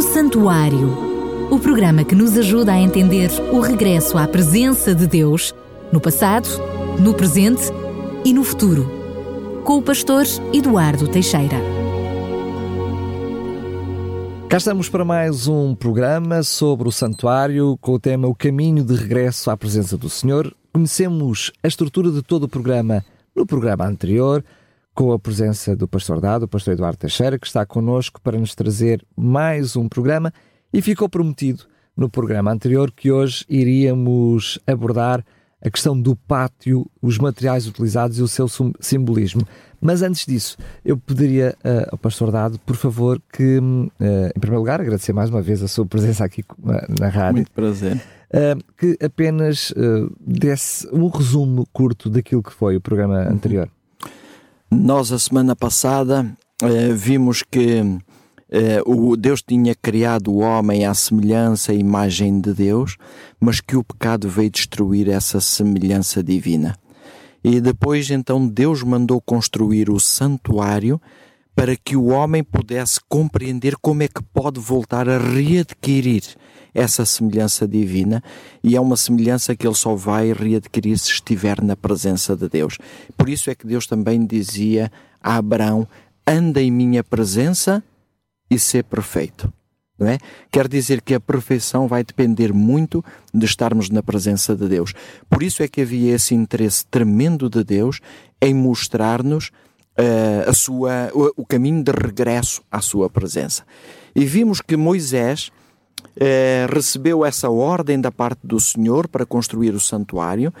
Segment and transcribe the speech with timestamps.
[0.00, 1.50] O Santuário.
[1.50, 5.54] O programa que nos ajuda a entender o regresso à presença de Deus
[5.92, 6.48] no passado,
[6.98, 7.64] no presente
[8.24, 8.90] e no futuro.
[9.62, 10.24] Com o pastor
[10.54, 11.58] Eduardo Teixeira.
[14.48, 18.94] Cá estamos para mais um programa sobre o santuário com o tema O caminho de
[18.94, 20.50] regresso à presença do Senhor.
[20.72, 23.04] Conhecemos a estrutura de todo o programa
[23.36, 24.42] no programa anterior,
[24.94, 28.54] com a presença do pastor Dado, o pastor Eduardo Teixeira, que está connosco para nos
[28.54, 30.32] trazer mais um programa
[30.72, 31.64] e ficou prometido
[31.96, 35.24] no programa anterior que hoje iríamos abordar
[35.62, 38.46] a questão do pátio, os materiais utilizados e o seu
[38.80, 39.46] simbolismo.
[39.80, 43.90] Mas antes disso, eu pediria uh, ao pastor Dado, por favor, que, uh,
[44.34, 46.42] em primeiro lugar, agradecer mais uma vez a sua presença aqui
[46.98, 47.36] na rádio.
[47.36, 47.96] Muito prazer.
[47.96, 49.72] Uh, que apenas
[50.20, 53.32] desse um resumo curto daquilo que foi o programa uhum.
[53.32, 53.68] anterior.
[54.70, 56.24] Nós, a semana passada,
[56.94, 57.82] vimos que
[58.86, 62.96] o Deus tinha criado o homem à semelhança e imagem de Deus,
[63.40, 66.76] mas que o pecado veio destruir essa semelhança divina.
[67.42, 71.00] E depois então Deus mandou construir o santuário
[71.54, 76.22] para que o homem pudesse compreender como é que pode voltar a readquirir
[76.74, 78.22] essa semelhança divina,
[78.62, 82.78] e é uma semelhança que ele só vai readquirir se estiver na presença de Deus.
[83.16, 84.90] Por isso é que Deus também dizia
[85.22, 85.86] a Abraão:
[86.26, 87.82] anda em minha presença
[88.50, 89.52] e ser perfeito
[90.00, 90.18] não é?
[90.50, 93.04] Quer dizer que a perfeição vai depender muito
[93.34, 94.94] de estarmos na presença de Deus.
[95.28, 98.00] Por isso é que havia esse interesse tremendo de Deus
[98.40, 103.62] em mostrar-nos uh, a sua, o, o, caminho de regresso à sua presença.
[104.16, 105.52] E vimos que Moisés
[106.20, 110.52] uh, recebeu essa ordem da parte do Senhor para construir o santuário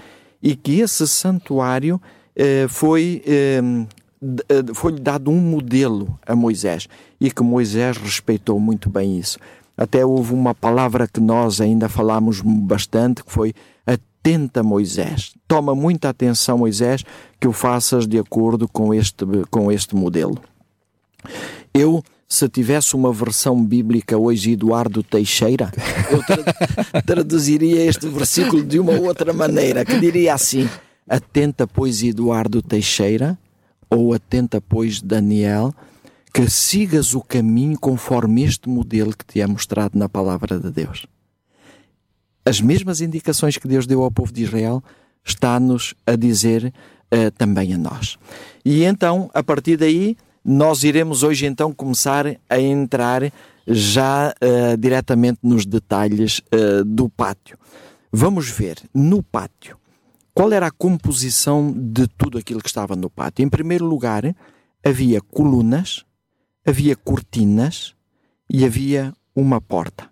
[0.42, 2.00] e que esse santuário
[2.36, 6.86] uh, foi eh, foi-lhe dado um modelo a Moisés
[7.18, 9.38] e que Moisés respeitou muito bem isso.
[9.76, 13.54] Até houve uma palavra que nós ainda falamos bastante, que foi
[13.86, 15.32] atenta Moisés.
[15.48, 17.02] Toma muita atenção, Moisés,
[17.40, 20.38] que o faças de acordo com este, com este modelo.
[21.72, 25.72] Eu, se tivesse uma versão bíblica hoje, Eduardo Teixeira,
[26.12, 30.70] eu tra traduziria este versículo de uma outra maneira, que diria assim:
[31.08, 33.36] Atenta, pois, Eduardo Teixeira,
[33.90, 35.74] ou atenta, pois, Daniel,
[36.32, 41.06] que sigas o caminho conforme este modelo que te é mostrado na palavra de Deus.
[42.44, 44.84] As mesmas indicações que Deus deu ao povo de Israel
[45.24, 46.72] está-nos a dizer
[47.12, 48.16] uh, também a nós.
[48.64, 53.32] E então, a partir daí, nós iremos hoje então começar a entrar
[53.66, 57.58] já uh, diretamente nos detalhes uh, do pátio.
[58.12, 59.80] Vamos ver no pátio
[60.40, 63.44] qual era a composição de tudo aquilo que estava no pátio?
[63.44, 64.34] Em primeiro lugar,
[64.82, 66.04] havia colunas,
[66.66, 67.94] havia cortinas
[68.48, 70.08] e havia uma porta.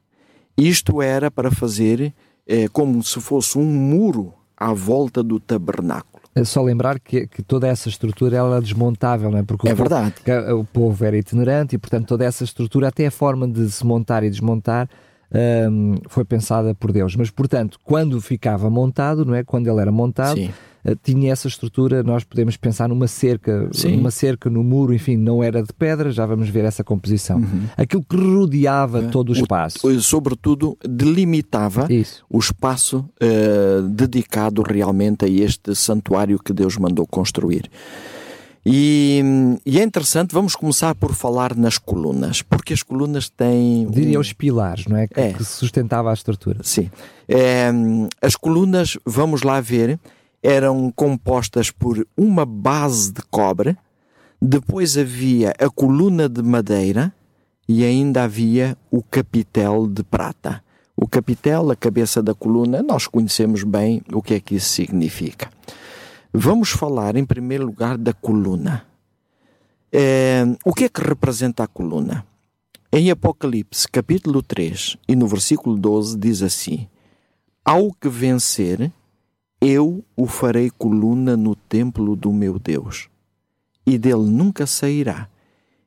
[0.56, 2.12] Isto era para fazer
[2.47, 6.17] eh, como se fosse um muro à volta do tabernáculo.
[6.38, 9.43] É só lembrar que, que toda essa estrutura era desmontável, não é?
[9.43, 10.15] Porque é verdade.
[10.56, 14.22] o povo era itinerante e, portanto, toda essa estrutura, até a forma de se montar
[14.22, 14.88] e desmontar,
[15.71, 17.16] um, foi pensada por Deus.
[17.16, 19.43] Mas, portanto, quando ficava montado, não é?
[19.43, 20.50] Quando ele era montado, uh,
[21.03, 22.03] tinha essa estrutura.
[22.03, 23.97] Nós podemos pensar numa cerca, Sim.
[23.97, 26.11] numa cerca no muro, enfim, não era de pedra.
[26.11, 27.39] Já vamos ver essa composição.
[27.39, 27.62] Uhum.
[27.77, 29.09] Aquilo que rodeava é.
[29.09, 32.25] todo o espaço, o, sobretudo, delimitava Isso.
[32.28, 37.71] o espaço uh, dedicado realmente a este santuário que Deus mandou construir.
[38.71, 39.22] E,
[39.65, 43.87] e, é interessante, vamos começar por falar nas colunas, porque as colunas têm.
[43.89, 44.21] Diria um...
[44.21, 45.06] os pilares, não é?
[45.09, 45.33] Que, é.
[45.33, 46.60] que sustentava a estrutura.
[46.62, 46.91] Sim.
[47.27, 47.71] É,
[48.21, 49.99] as colunas, vamos lá ver,
[50.43, 53.76] eram compostas por uma base de cobre,
[54.41, 57.12] depois havia a coluna de madeira
[57.69, 60.62] e ainda havia o capitel de prata.
[60.97, 65.50] O capitel, a cabeça da coluna, nós conhecemos bem o que é que isso significa.
[66.32, 68.84] Vamos falar em primeiro lugar da coluna.
[69.93, 72.25] É, o que é que representa a coluna?
[72.93, 76.89] Em Apocalipse, capítulo 3 e no versículo 12, diz assim:
[77.65, 78.92] Ao que vencer,
[79.60, 83.09] eu o farei coluna no templo do meu Deus,
[83.87, 85.28] e dele nunca sairá,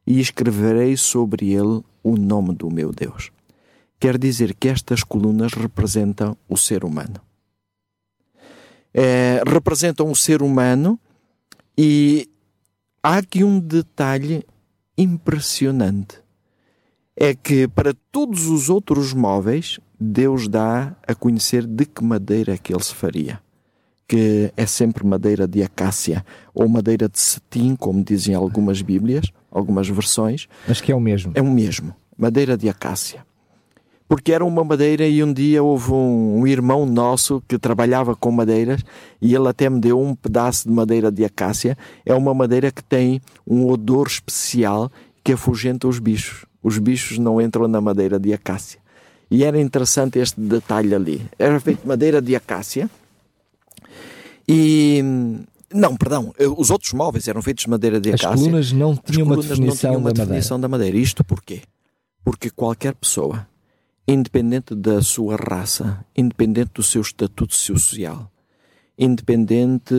[0.05, 3.31] e escreverei sobre ele o nome do meu Deus.
[3.99, 7.21] Quer dizer que estas colunas representam o ser humano
[8.93, 10.99] é, representam o ser humano
[11.77, 12.29] e
[13.01, 14.45] há aqui um detalhe
[14.97, 16.19] impressionante.
[17.15, 22.57] É que para todos os outros móveis, Deus dá a conhecer de que madeira é
[22.57, 23.41] que ele se faria.
[24.11, 29.87] Que é sempre madeira de acácia ou madeira de cetim, como dizem algumas Bíblias, algumas
[29.87, 30.49] versões.
[30.67, 31.31] Mas que é o mesmo.
[31.33, 33.25] É o mesmo, madeira de acácia.
[34.09, 38.29] porque era uma madeira e um dia houve um, um, irmão nosso que trabalhava com
[38.29, 38.83] madeiras
[39.21, 41.77] e ele até me deu um pedaço de madeira de acácia.
[42.05, 44.91] É uma madeira que tem um odor especial
[45.23, 46.45] que afugenta os bichos.
[46.61, 48.81] Os bichos não entram na madeira de acácia.
[49.29, 51.25] E era interessante este detalhe ali.
[51.39, 52.89] Era feito de madeira de acácia
[54.51, 55.01] e
[55.73, 58.29] não, perdão, os outros móveis eram feitos de madeira de acácia.
[58.29, 60.61] As colunas não tinham uma definição, uma da, definição madeira.
[60.61, 60.97] da madeira.
[60.97, 61.61] Isto porquê?
[62.23, 63.47] Porque qualquer pessoa,
[64.07, 68.29] independente da sua raça, independente do seu estatuto social,
[68.97, 69.95] independente,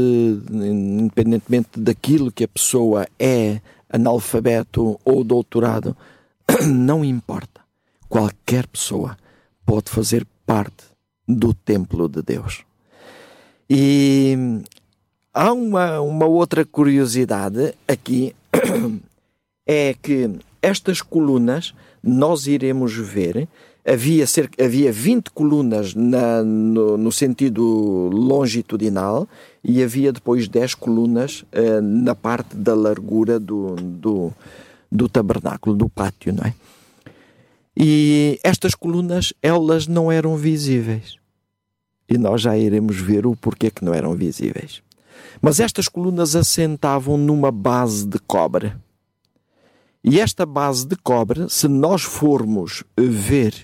[0.50, 5.96] independentemente daquilo que a pessoa é, analfabeto ou doutorado,
[6.69, 7.62] não importa.
[8.08, 9.16] Qualquer pessoa
[9.64, 10.84] pode fazer parte
[11.26, 12.62] do templo de Deus.
[13.75, 14.37] E
[15.33, 18.37] há uma, uma outra curiosidade aqui,
[19.67, 20.31] é que
[20.61, 21.73] estas colunas
[22.03, 23.49] nós iremos ver.
[23.83, 29.27] Havia, cerca, havia 20 colunas na, no, no, sentido longitudinal
[29.65, 34.33] e havia depois 10 colunas uh, na parte da largura do, do,
[34.91, 36.55] do tabernáculo, do pátio, não é?
[37.75, 41.22] E estas colunas, elas não eram visíveis
[42.12, 44.82] e nós já iremos ver o porquê que não eram visíveis.
[45.41, 48.75] Mas estas colunas assentavam numa base de cobre.
[50.05, 53.55] E esta base de cobre, se nós formos ver,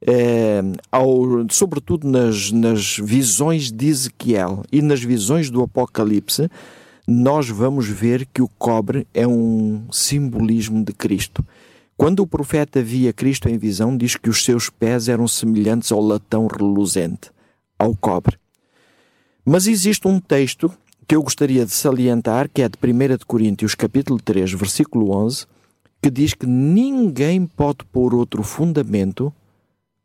[0.00, 6.48] é, ao, sobretudo nas, nas visões de Ezequiel e nas visões do Apocalipse,
[7.06, 11.44] nós vamos ver que o cobre é um simbolismo de Cristo.
[11.94, 16.00] Quando o profeta via Cristo em visão, diz que os seus pés eram semelhantes ao
[16.00, 17.30] latão reluzente
[17.78, 18.36] ao cobre.
[19.44, 20.72] Mas existe um texto
[21.06, 25.46] que eu gostaria de salientar, que é de 1 de Coríntios, capítulo 3, versículo 11,
[26.02, 29.32] que diz que ninguém pode pôr outro fundamento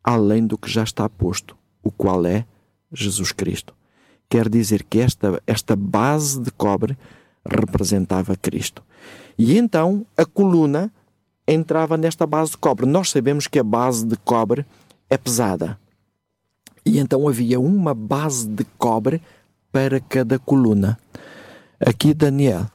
[0.04, 2.46] além do que já está posto, o qual é
[2.92, 3.74] Jesus Cristo.
[4.30, 6.98] Quer dizer que esta, esta base de cobre
[7.46, 8.84] representava Cristo.
[9.38, 10.92] E então a coluna
[11.48, 12.86] entrava nesta base de cobre.
[12.86, 14.66] Nós sabemos que a base de cobre
[15.10, 15.78] é pesada.
[16.86, 19.22] E então havia uma base de cobre
[19.72, 20.98] para cada coluna.
[21.80, 22.66] Aqui, Daniel,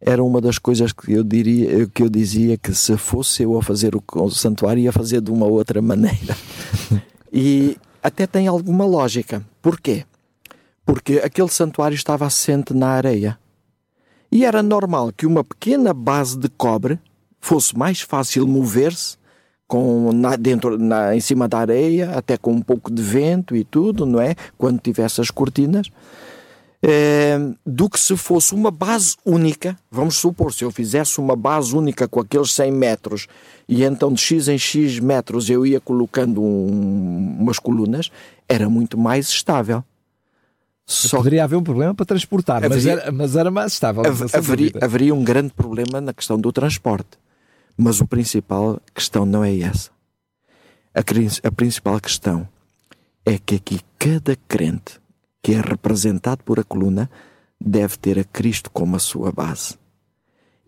[0.00, 3.62] era uma das coisas que eu diria que eu dizia que se fosse eu a
[3.62, 6.36] fazer o, o santuário ia fazer de uma outra maneira.
[7.32, 9.44] e até tem alguma lógica.
[9.60, 10.04] Porquê?
[10.84, 13.38] Porque aquele santuário estava assente na areia.
[14.30, 16.98] E era normal que uma pequena base de cobre
[17.40, 19.16] fosse mais fácil mover-se
[19.66, 23.64] com na, dentro na, em cima da areia, até com um pouco de vento e
[23.64, 24.34] tudo, não é?
[24.56, 25.90] Quando tivesse as cortinas,
[26.82, 29.76] é, do que se fosse uma base única.
[29.90, 33.26] Vamos supor, se eu fizesse uma base única com aqueles 100 metros
[33.68, 38.10] e então de x em x metros eu ia colocando um, umas colunas,
[38.48, 39.82] era muito mais estável.
[40.88, 44.04] Só Poderia haver um problema para transportar, haveria, mas, era, mas era mais estável.
[44.32, 47.18] Haveria, haveria um grande problema na questão do transporte.
[47.76, 49.90] Mas o principal questão não é essa.
[50.94, 51.00] A,
[51.48, 52.48] a principal questão
[53.24, 55.00] é que aqui cada crente
[55.42, 57.10] que é representado por a coluna
[57.60, 59.76] deve ter a Cristo como a sua base.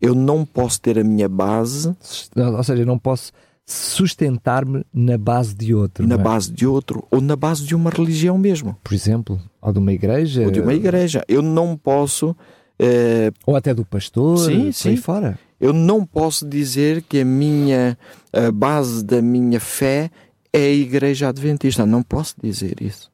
[0.01, 1.89] Eu não posso ter a minha base.
[2.37, 3.33] Ou seja, eu não posso
[3.67, 6.07] sustentar-me na base de outro.
[6.07, 6.19] Na é?
[6.19, 8.77] base de outro, ou na base de uma religião mesmo.
[8.83, 10.45] Por exemplo, ou de uma igreja.
[10.45, 11.25] Ou de uma igreja.
[11.29, 12.35] Eu não posso.
[12.79, 14.97] Eh, ou até do pastor, sim, sim.
[14.97, 15.39] fora.
[15.61, 17.99] Eu não posso dizer que a minha
[18.33, 20.11] a base da minha fé
[20.53, 21.85] é a Igreja Adventista.
[21.85, 23.11] Não posso dizer isso.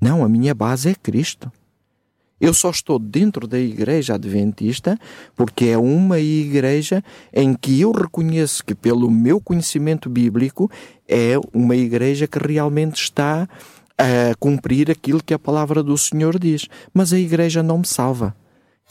[0.00, 1.50] Não, a minha base é Cristo.
[2.40, 4.98] Eu só estou dentro da Igreja Adventista
[5.36, 10.68] porque é uma igreja em que eu reconheço que, pelo meu conhecimento bíblico,
[11.06, 13.48] é uma igreja que realmente está
[13.96, 16.66] a cumprir aquilo que a palavra do Senhor diz.
[16.92, 18.34] Mas a igreja não me salva.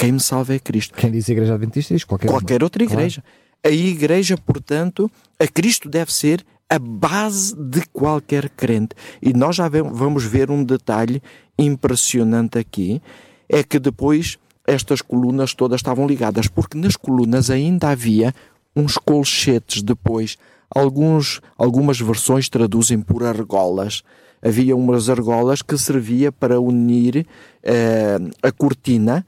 [0.01, 0.95] Quem me salva é Cristo.
[0.97, 3.21] Quem diz Igreja Adventista diz qualquer, qualquer outra igreja.
[3.21, 3.37] Claro.
[3.63, 8.95] A igreja, portanto, a Cristo deve ser a base de qualquer crente.
[9.21, 11.21] E nós já vamos ver um detalhe
[11.55, 12.99] impressionante aqui:
[13.47, 18.33] é que depois estas colunas todas estavam ligadas, porque nas colunas ainda havia
[18.75, 20.35] uns colchetes depois.
[20.73, 24.01] Alguns, algumas versões traduzem por argolas.
[24.41, 27.27] Havia umas argolas que servia para unir
[27.63, 29.23] uh, a cortina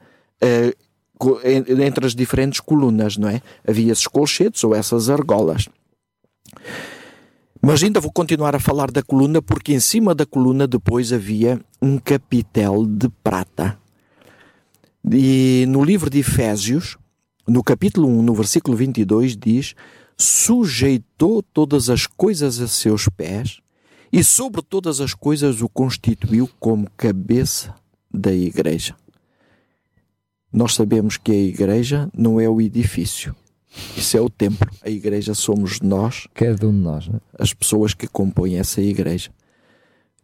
[1.75, 3.42] entre as diferentes colunas, não é?
[3.68, 5.68] Havia esses colchetes ou essas argolas.
[7.62, 11.62] Mas ainda vou continuar a falar da coluna, porque em cima da coluna depois havia
[11.82, 13.80] um capitel de prata.
[15.10, 16.98] E no livro de Efésios,
[17.48, 19.75] no capítulo 1, no versículo 22, diz:
[20.18, 23.60] Sujeitou todas as coisas a seus pés
[24.12, 27.74] e sobre todas as coisas o constituiu como cabeça
[28.13, 28.96] da igreja.
[30.54, 33.36] Nós sabemos que a igreja não é o edifício,
[33.98, 34.70] isso é o templo.
[34.84, 37.20] A igreja somos nós, cada um de nós, né?
[37.40, 39.32] as pessoas que compõem essa igreja.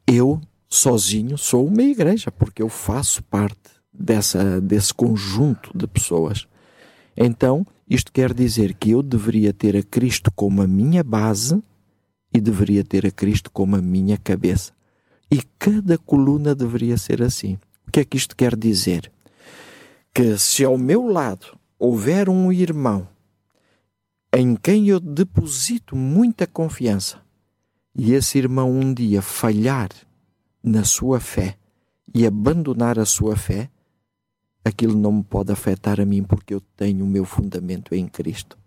[0.05, 6.47] Eu, sozinho, sou uma igreja, porque eu faço parte dessa, desse conjunto de pessoas.
[7.17, 11.61] Então, isto quer dizer que eu deveria ter a Cristo como a minha base
[12.33, 14.71] e deveria ter a Cristo como a minha cabeça.
[15.31, 17.57] E cada coluna deveria ser assim.
[17.87, 19.11] O que é que isto quer dizer?
[20.13, 23.07] Que se ao meu lado houver um irmão
[24.31, 27.21] em quem eu deposito muita confiança
[27.95, 29.89] e esse irmão um dia falhar
[30.63, 31.57] na sua fé
[32.13, 33.69] e abandonar a sua fé,
[34.63, 38.57] aquilo não me pode afetar a mim porque eu tenho o meu fundamento em Cristo.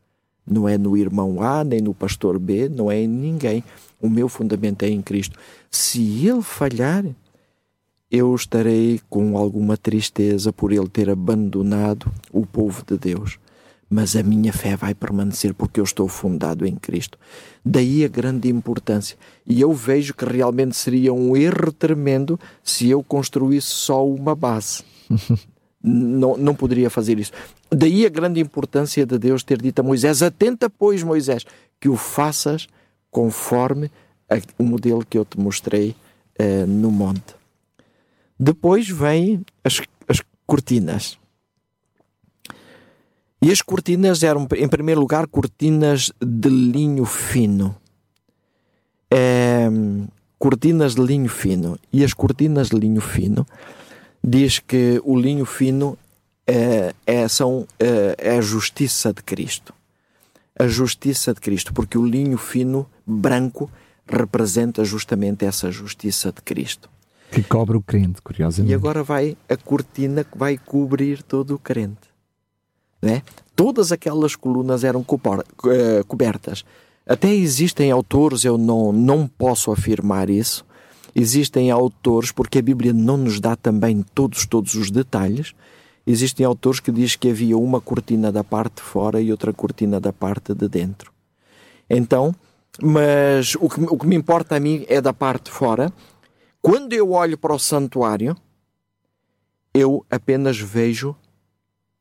[0.44, 3.62] Não é no irmão A, nem no pastor B, não é em ninguém.
[4.00, 5.38] O meu fundamento é em Cristo.
[5.70, 7.04] Se ele falhar,
[8.12, 13.38] eu estarei com alguma tristeza por ele ter abandonado o povo de Deus.
[13.88, 17.19] Mas a minha fé vai permanecer porque eu estou fundado em Cristo.
[17.64, 19.16] Daí a grande importância.
[19.47, 24.85] E eu vejo que realmente seria um erro tremendo se eu construísse só uma base.
[25.83, 27.33] não, não poderia fazer isso.
[27.71, 31.47] Daí a grande importância de Deus ter dito a Moisés: Atenta, pois, Moisés,
[31.81, 32.66] que o faças
[33.11, 33.90] conforme
[34.28, 35.95] a, o modelo que eu te mostrei
[36.38, 37.41] uh, no monte.
[38.38, 41.18] Depois vêm as, as cortinas.
[43.40, 47.74] E as cortinas eram, em primeiro lugar, cortinas de linho fino.
[49.10, 49.68] É,
[50.38, 51.76] cortinas de linho fino.
[51.92, 53.44] E as cortinas de linho fino
[54.22, 55.98] diz que o linho fino
[56.46, 59.74] é, é, são, é, é a justiça de Cristo.
[60.56, 63.70] A justiça de Cristo, porque o linho fino, branco,
[64.06, 66.88] representa justamente essa justiça de Cristo.
[67.32, 68.70] Que cobre o crente, curiosamente.
[68.70, 72.12] E agora vai a cortina que vai cobrir todo o crente.
[73.00, 73.22] Né?
[73.56, 75.04] Todas aquelas colunas eram
[75.66, 76.64] eh, cobertas.
[77.04, 80.64] Até existem autores, eu não, não posso afirmar isso,
[81.14, 85.54] Existem autores, porque a Bíblia não nos dá também todos, todos os detalhes,
[86.06, 90.00] existem autores que dizem que havia uma cortina da parte de fora e outra cortina
[90.00, 91.12] da parte de dentro.
[91.88, 92.34] Então,
[92.80, 95.92] mas o que, o que me importa a mim é da parte de fora.
[96.62, 98.37] Quando eu olho para o santuário,
[99.75, 101.16] eu apenas vejo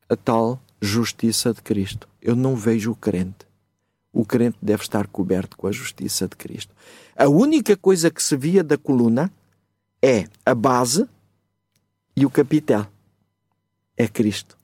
[0.07, 2.07] a tal justiça de Cristo.
[2.21, 3.47] Eu não vejo o crente.
[4.13, 6.75] O crente deve estar coberto com a justiça de Cristo.
[7.15, 9.31] A única coisa que se via da coluna
[9.99, 11.07] é a base
[12.15, 12.85] e o capitel.
[13.97, 14.55] É Cristo.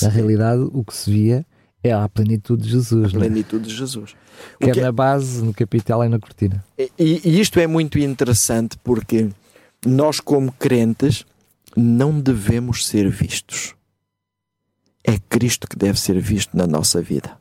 [0.00, 1.46] Na realidade, o que se via
[1.84, 3.12] é a plenitude de Jesus.
[3.12, 3.20] A é?
[3.20, 4.14] plenitude de Jesus.
[4.58, 4.80] Quer que...
[4.80, 6.64] É na base, no capitel e na cortina.
[6.78, 9.28] E, e isto é muito interessante porque
[9.86, 11.24] nós, como crentes,
[11.76, 13.74] não devemos ser vistos.
[15.04, 17.36] É Cristo que deve ser visto na nossa vida.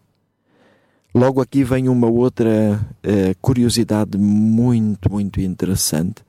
[1.13, 6.23] Logo aqui vem uma outra uh, curiosidade muito, muito interessante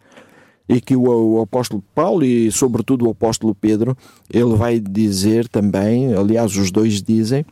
[0.68, 3.96] e que o, o, apóstolo Paulo e sobretudo o apóstolo Pedro,
[4.32, 7.44] ele vai dizer também, aliás os dois dizem,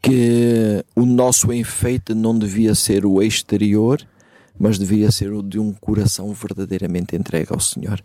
[0.00, 4.04] que o nosso enfeite não devia ser o exterior,
[4.62, 8.00] mas devia ser o de um coração verdadeiramente entregue ao Senhor.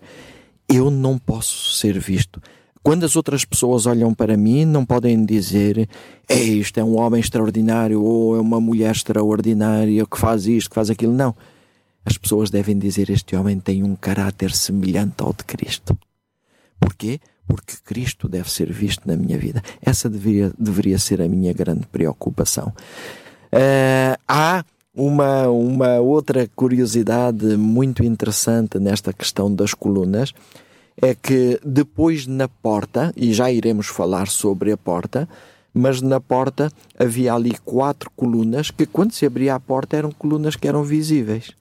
[0.67, 2.41] Eu não posso ser visto
[2.81, 5.87] quando as outras pessoas olham para mim, não podem dizer
[6.27, 10.75] Ei, isto é um homem extraordinário ou é uma mulher extraordinária que faz isto, que
[10.75, 11.13] faz aquilo.
[11.13, 11.35] Não.
[12.03, 15.95] As pessoas devem dizer este homem tem um caráter semelhante ao de Cristo.
[16.79, 17.19] Porquê?
[17.45, 19.61] Porque Cristo deve ser visto na minha vida.
[19.79, 22.73] Essa deveria, deveria ser a minha grande preocupação.
[23.53, 24.63] Uh, há
[24.97, 30.33] uma, uma outra curiosidade muito interessante nesta questão das colunas
[30.99, 35.29] é que depois na porta, e já iremos falar sobre a porta,
[35.71, 40.55] mas na porta havia ali quatro colunas que, quando se abria a porta, eram colunas
[40.55, 41.51] que eram visíveis.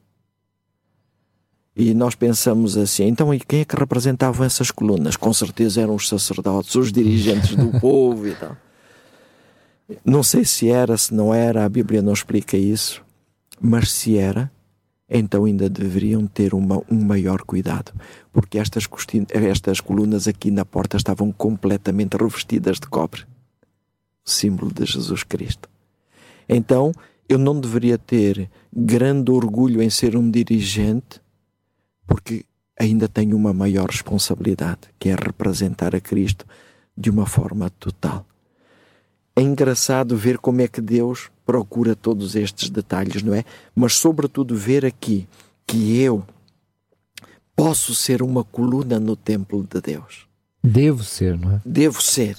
[1.75, 5.15] E nós pensamos assim, então e quem é que representavam essas colunas?
[5.15, 8.57] Com certeza eram os sacerdotes, os dirigentes do povo e tal.
[10.03, 13.05] Não sei se era, se não era, a Bíblia não explica isso,
[13.59, 14.51] mas se era,
[15.09, 17.93] então ainda deveriam ter uma, um maior cuidado,
[18.31, 18.87] porque estas,
[19.29, 23.25] estas colunas aqui na porta estavam completamente revestidas de cobre
[24.27, 25.69] símbolo de Jesus Cristo.
[26.47, 26.91] Então,
[27.27, 31.21] eu não deveria ter grande orgulho em ser um dirigente,
[32.05, 32.45] porque
[32.79, 36.45] ainda tenho uma maior responsabilidade, que é representar a Cristo
[36.95, 38.25] de uma forma total.
[39.37, 43.45] É engraçado ver como é que Deus procura todos estes detalhes, não é?
[43.75, 45.27] Mas, sobretudo, ver aqui
[45.67, 46.25] que eu
[47.55, 50.27] posso ser uma coluna no templo de Deus.
[50.63, 51.61] Devo ser, não é?
[51.63, 52.35] Devo ser.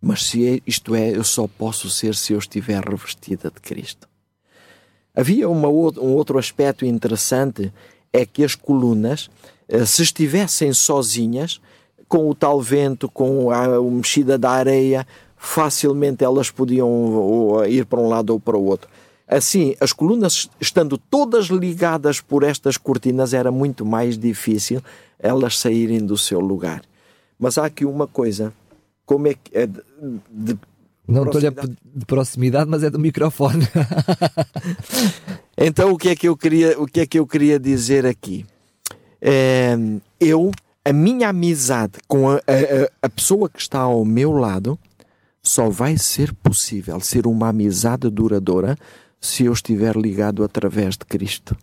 [0.00, 4.08] Mas se é, isto é, eu só posso ser se eu estiver revestida de Cristo.
[5.12, 7.72] Havia uma, um outro aspecto interessante,
[8.12, 9.28] é que as colunas,
[9.68, 11.60] eh, se estivessem sozinhas,
[12.06, 15.04] com o tal vento, com a mexida da areia,
[15.38, 18.90] facilmente elas podiam ir para um lado ou para o outro.
[19.26, 24.82] Assim, as colunas estando todas ligadas por estas cortinas, era muito mais difícil
[25.18, 26.82] elas saírem do seu lugar.
[27.38, 28.52] Mas há aqui uma coisa,
[29.04, 29.82] como é que é de,
[30.30, 30.58] de
[31.06, 33.66] não estou de proximidade, mas é do microfone.
[35.56, 38.44] então o que é que eu queria, o que é que eu queria dizer aqui?
[39.20, 39.74] É,
[40.20, 40.50] eu,
[40.84, 44.78] a minha amizade com a, a, a pessoa que está ao meu lado,
[45.48, 48.76] só vai ser possível ser uma amizade duradoura
[49.18, 51.56] se eu estiver ligado através de Cristo.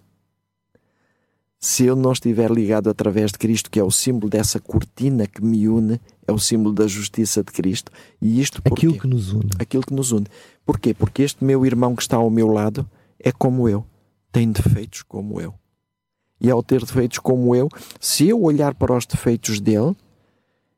[1.59, 5.43] Se eu não estiver ligado através de Cristo, que é o símbolo dessa cortina que
[5.43, 7.91] me une, é o símbolo da justiça de Cristo.
[8.19, 9.51] E isto Aquilo que nos une.
[9.59, 10.25] Aquilo que nos une.
[10.65, 10.93] Porquê?
[10.93, 12.89] Porque este meu irmão que está ao meu lado
[13.19, 13.85] é como eu,
[14.31, 15.53] tem defeitos como eu.
[16.41, 19.95] E ao ter defeitos como eu, se eu olhar para os defeitos dele,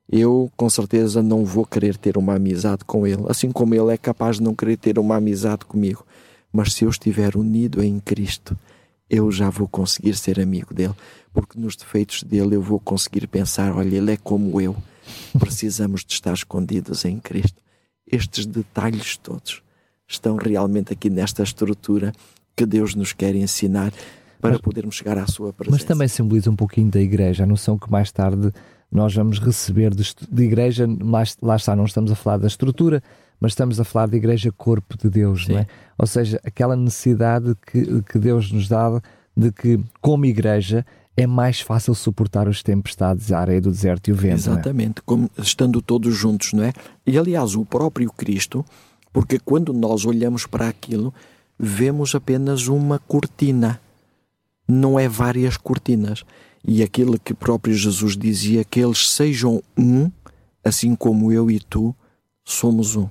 [0.09, 3.97] eu com certeza não vou querer ter uma amizade com ele, assim como ele é
[3.97, 6.05] capaz de não querer ter uma amizade comigo.
[6.51, 8.57] Mas se eu estiver unido em Cristo,
[9.09, 10.93] eu já vou conseguir ser amigo dele,
[11.33, 14.75] porque nos defeitos dele eu vou conseguir pensar: olha, ele é como eu,
[15.37, 17.61] precisamos de estar escondidos em Cristo.
[18.09, 19.61] Estes detalhes todos
[20.07, 22.13] estão realmente aqui nesta estrutura
[22.55, 23.91] que Deus nos quer ensinar
[24.39, 25.77] para mas, podermos chegar à sua presença.
[25.77, 28.53] Mas também simboliza um pouquinho da igreja, a noção que mais tarde
[28.91, 33.03] nós vamos receber de, de igreja, lá, lá está, não estamos a falar da estrutura,
[33.39, 35.53] mas estamos a falar de igreja corpo de Deus, Sim.
[35.53, 35.67] não é?
[35.97, 39.01] Ou seja, aquela necessidade que, que Deus nos dá
[39.35, 44.13] de que, como igreja, é mais fácil suportar os tempestades, a areia do deserto e
[44.13, 44.33] o vento.
[44.33, 44.35] É?
[44.35, 45.01] Exatamente, é?
[45.05, 46.73] como estando todos juntos, não é?
[47.05, 48.63] E aliás, o próprio Cristo,
[49.11, 51.13] porque quando nós olhamos para aquilo,
[51.57, 53.79] vemos apenas uma cortina,
[54.67, 56.23] não é várias cortinas.
[56.67, 60.11] E aquilo que próprio Jesus dizia, que eles sejam um,
[60.61, 61.95] assim como eu e tu
[62.43, 63.07] somos um.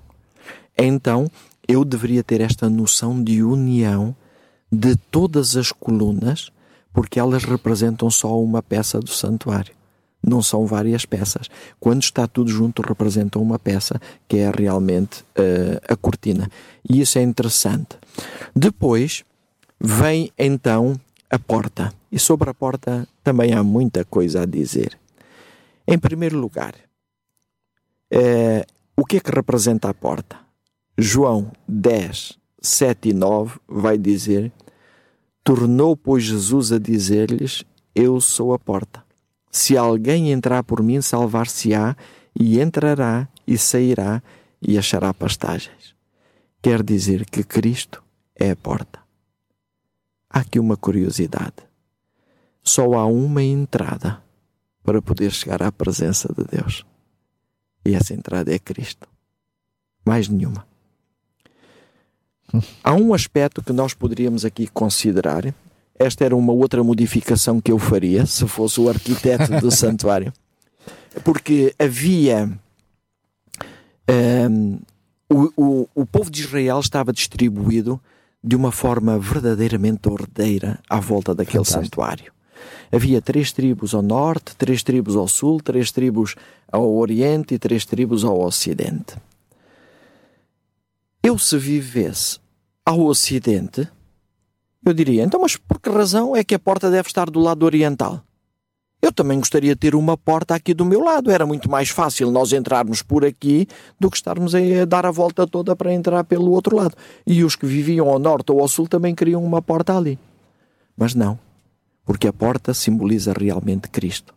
[0.77, 1.27] Então,
[1.67, 4.15] eu deveria ter esta noção de união
[4.71, 6.51] de todas as colunas,
[6.93, 9.75] porque elas representam só uma peça do santuário.
[10.23, 11.49] Não são várias peças.
[11.79, 16.51] Quando está tudo junto, representam uma peça que é realmente uh, a cortina.
[16.89, 17.97] E isso é interessante.
[18.55, 19.25] Depois
[19.81, 20.99] vem então
[21.31, 21.93] a porta.
[22.11, 24.99] E sobre a porta também há muita coisa a dizer.
[25.87, 26.75] Em primeiro lugar,
[28.13, 30.39] uh, o que é que representa a porta?
[30.99, 34.53] João 10, 7 e 9 vai dizer:
[35.45, 39.05] Tornou, pois, Jesus a dizer-lhes: Eu sou a porta.
[39.51, 41.97] Se alguém entrar por mim, salvar-se-á,
[42.39, 44.23] e entrará e sairá
[44.61, 45.95] e achará pastagens.
[46.61, 48.03] Quer dizer que Cristo
[48.35, 49.06] é a porta.
[50.37, 51.55] Há aqui uma curiosidade.
[52.63, 54.23] Só há uma entrada
[54.85, 56.85] para poder chegar à presença de Deus.
[57.87, 59.09] E essa entrada é Cristo.
[60.05, 60.67] Mais nenhuma.
[62.85, 65.55] Há um aspecto que nós poderíamos aqui considerar.
[65.99, 70.35] Esta era uma outra modificação que eu faria se fosse o arquiteto do santuário,
[71.25, 72.47] porque havia.
[74.51, 74.81] Um,
[75.31, 77.99] o, o, o povo de Israel estava distribuído
[78.47, 81.85] de uma forma verdadeiramente ordeira à volta daquele Fantástico.
[81.85, 82.33] santuário.
[82.93, 86.37] Havia três tribos ao norte, três tribos ao sul, três tribos
[86.71, 89.17] ao oriente e três tribos ao ocidente.
[91.21, 92.39] Eu, se vivesse
[92.85, 93.89] ao Ocidente,
[94.85, 97.65] eu diria, então, mas por que razão é que a porta deve estar do lado
[97.65, 98.23] oriental?
[99.07, 101.31] Eu também gostaria de ter uma porta aqui do meu lado.
[101.31, 103.69] Era muito mais fácil nós entrarmos por aqui
[104.01, 106.97] do que estarmos a dar a volta toda para entrar pelo outro lado.
[107.25, 110.19] E os que viviam ao norte ou ao sul também queriam uma porta ali.
[110.97, 111.39] Mas não,
[112.05, 114.35] porque a porta simboliza realmente Cristo.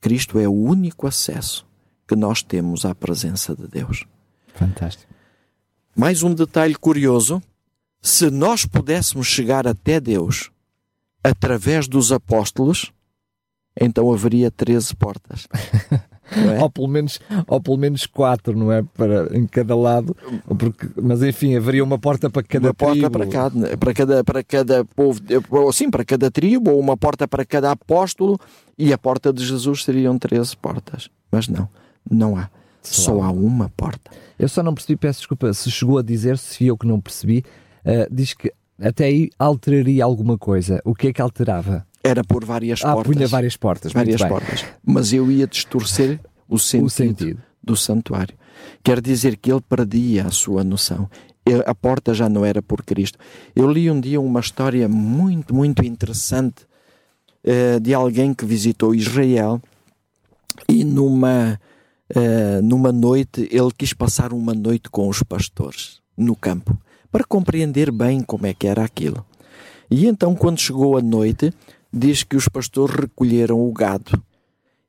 [0.00, 1.66] Cristo é o único acesso
[2.06, 4.06] que nós temos à presença de Deus.
[4.54, 5.12] Fantástico.
[5.94, 7.42] Mais um detalhe curioso:
[8.00, 10.50] se nós pudéssemos chegar até Deus
[11.22, 12.90] através dos apóstolos,
[13.80, 15.46] então haveria 13 portas.
[16.30, 16.62] É?
[16.62, 18.82] ou, pelo menos, ou pelo menos quatro, não é?
[18.82, 20.14] Para, em cada lado,
[20.58, 23.10] porque, mas enfim, haveria uma porta para cada uma tribo.
[23.10, 25.22] porta para cada, para cada, para cada povo,
[25.72, 28.38] sim, para cada tribo, ou uma porta para cada apóstolo,
[28.76, 31.08] e a porta de Jesus seriam 13 portas.
[31.30, 31.66] Mas não,
[32.08, 32.50] não há.
[32.82, 34.10] Só, só há uma porta.
[34.38, 37.42] Eu só não percebi, peço desculpa, se chegou a dizer, se eu que não percebi,
[37.84, 40.80] uh, diz que até aí alteraria alguma coisa.
[40.84, 41.86] O que é que alterava?
[42.02, 43.14] Era por várias ah, portas.
[43.14, 43.92] punha várias portas.
[43.92, 44.64] Várias portas.
[44.84, 48.34] Mas eu ia distorcer o sentido, o sentido, do santuário.
[48.82, 51.08] Quer dizer que ele perdia a sua noção.
[51.66, 53.18] A porta já não era por Cristo.
[53.54, 56.66] Eu li um dia uma história muito, muito interessante
[57.44, 59.60] uh, de alguém que visitou Israel
[60.68, 61.58] e numa,
[62.14, 66.76] uh, numa noite ele quis passar uma noite com os pastores no campo
[67.10, 69.24] para compreender bem como é que era aquilo.
[69.90, 71.52] E então, quando chegou a noite,
[71.92, 74.22] diz que os pastores recolheram o gado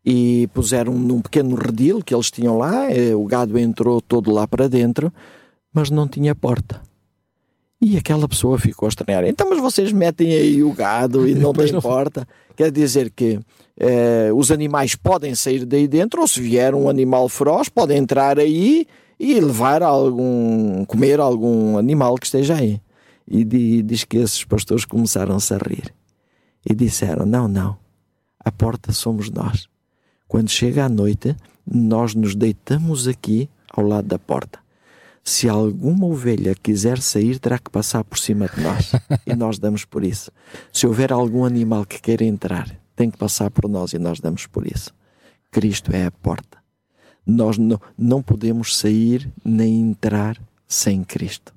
[0.06, 4.48] e puseram num pequeno redil que eles tinham lá, eh, o gado entrou todo lá
[4.48, 5.12] para dentro,
[5.74, 6.82] mas não tinha porta.
[7.82, 9.24] E aquela pessoa ficou a estranhar.
[9.26, 12.28] Então, mas vocês metem aí o gado e não tem porta?
[12.56, 13.40] Quer dizer que
[13.78, 18.40] eh, os animais podem sair daí dentro, ou se vier um animal feroz, pode entrar
[18.40, 18.86] aí
[19.20, 22.82] e levar algum, comer algum animal que esteja aí.
[23.28, 23.44] E
[23.84, 25.99] diz que esses pastores começaram-se a rir
[26.67, 27.78] e disseram: Não, não,
[28.39, 29.67] a porta somos nós.
[30.28, 34.60] Quando chega a noite, nós nos deitamos aqui ao lado da porta.
[35.24, 38.91] Se alguma ovelha quiser sair, terá que passar por cima de nós.
[39.26, 40.32] e nós damos por isso.
[40.72, 44.48] Se houver algum animal que queira entrar, tem que passar por nós e nós damos
[44.48, 44.91] por isso.
[45.52, 46.58] Cristo é a porta.
[47.26, 51.54] Nós não, não podemos sair nem entrar sem Cristo.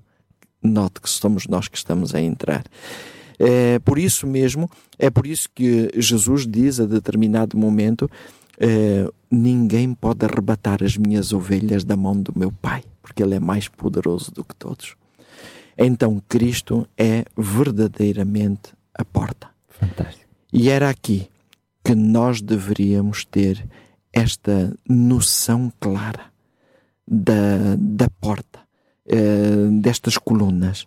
[0.63, 2.65] Note que somos nós que estamos a entrar.
[3.45, 8.09] É por isso mesmo, é por isso que Jesus diz a determinado momento:
[8.57, 13.41] é, ninguém pode arrebatar as minhas ovelhas da mão do meu Pai, porque Ele é
[13.41, 14.95] mais poderoso do que todos.
[15.77, 19.49] Então Cristo é verdadeiramente a porta.
[19.69, 20.31] Fantástico.
[20.53, 21.29] E era aqui
[21.85, 23.67] que nós deveríamos ter
[24.13, 26.27] esta noção clara
[27.09, 28.61] da, da porta,
[29.05, 30.87] eh, destas colunas,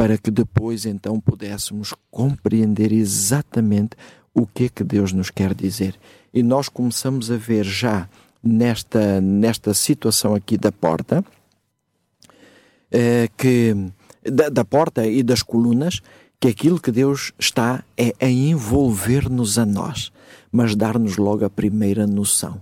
[0.00, 3.98] para que depois então pudéssemos compreender exatamente
[4.32, 5.94] o que é que Deus nos quer dizer.
[6.32, 8.08] E nós começamos a ver já
[8.42, 11.22] nesta, nesta situação aqui da porta,
[12.90, 13.76] eh, que
[14.24, 16.00] da, da, porta e das colunas,
[16.40, 20.10] que aquilo que Deus está é a envolver-nos a nós,
[20.50, 22.58] mas dar-nos logo a primeira noção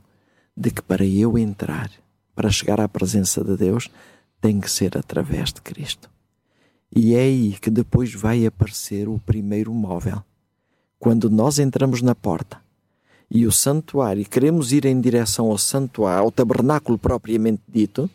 [0.56, 1.88] de que para eu entrar,
[2.34, 3.88] para chegar à presença de Deus,
[4.40, 6.10] tem que ser através de Cristo.
[6.94, 10.22] E é aí que depois vai aparecer o primeiro móvel.
[10.98, 12.58] Quando nós entramos na porta
[13.30, 18.10] e o santuário, queremos ir em direção ao santuário, ao tabernáculo propriamente dito,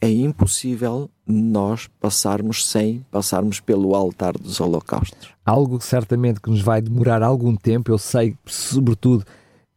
[0.00, 5.28] é impossível nós passarmos sem passarmos pelo altar dos holocaustos.
[5.46, 9.24] Algo certamente que nos vai demorar algum tempo, eu sei, sobretudo,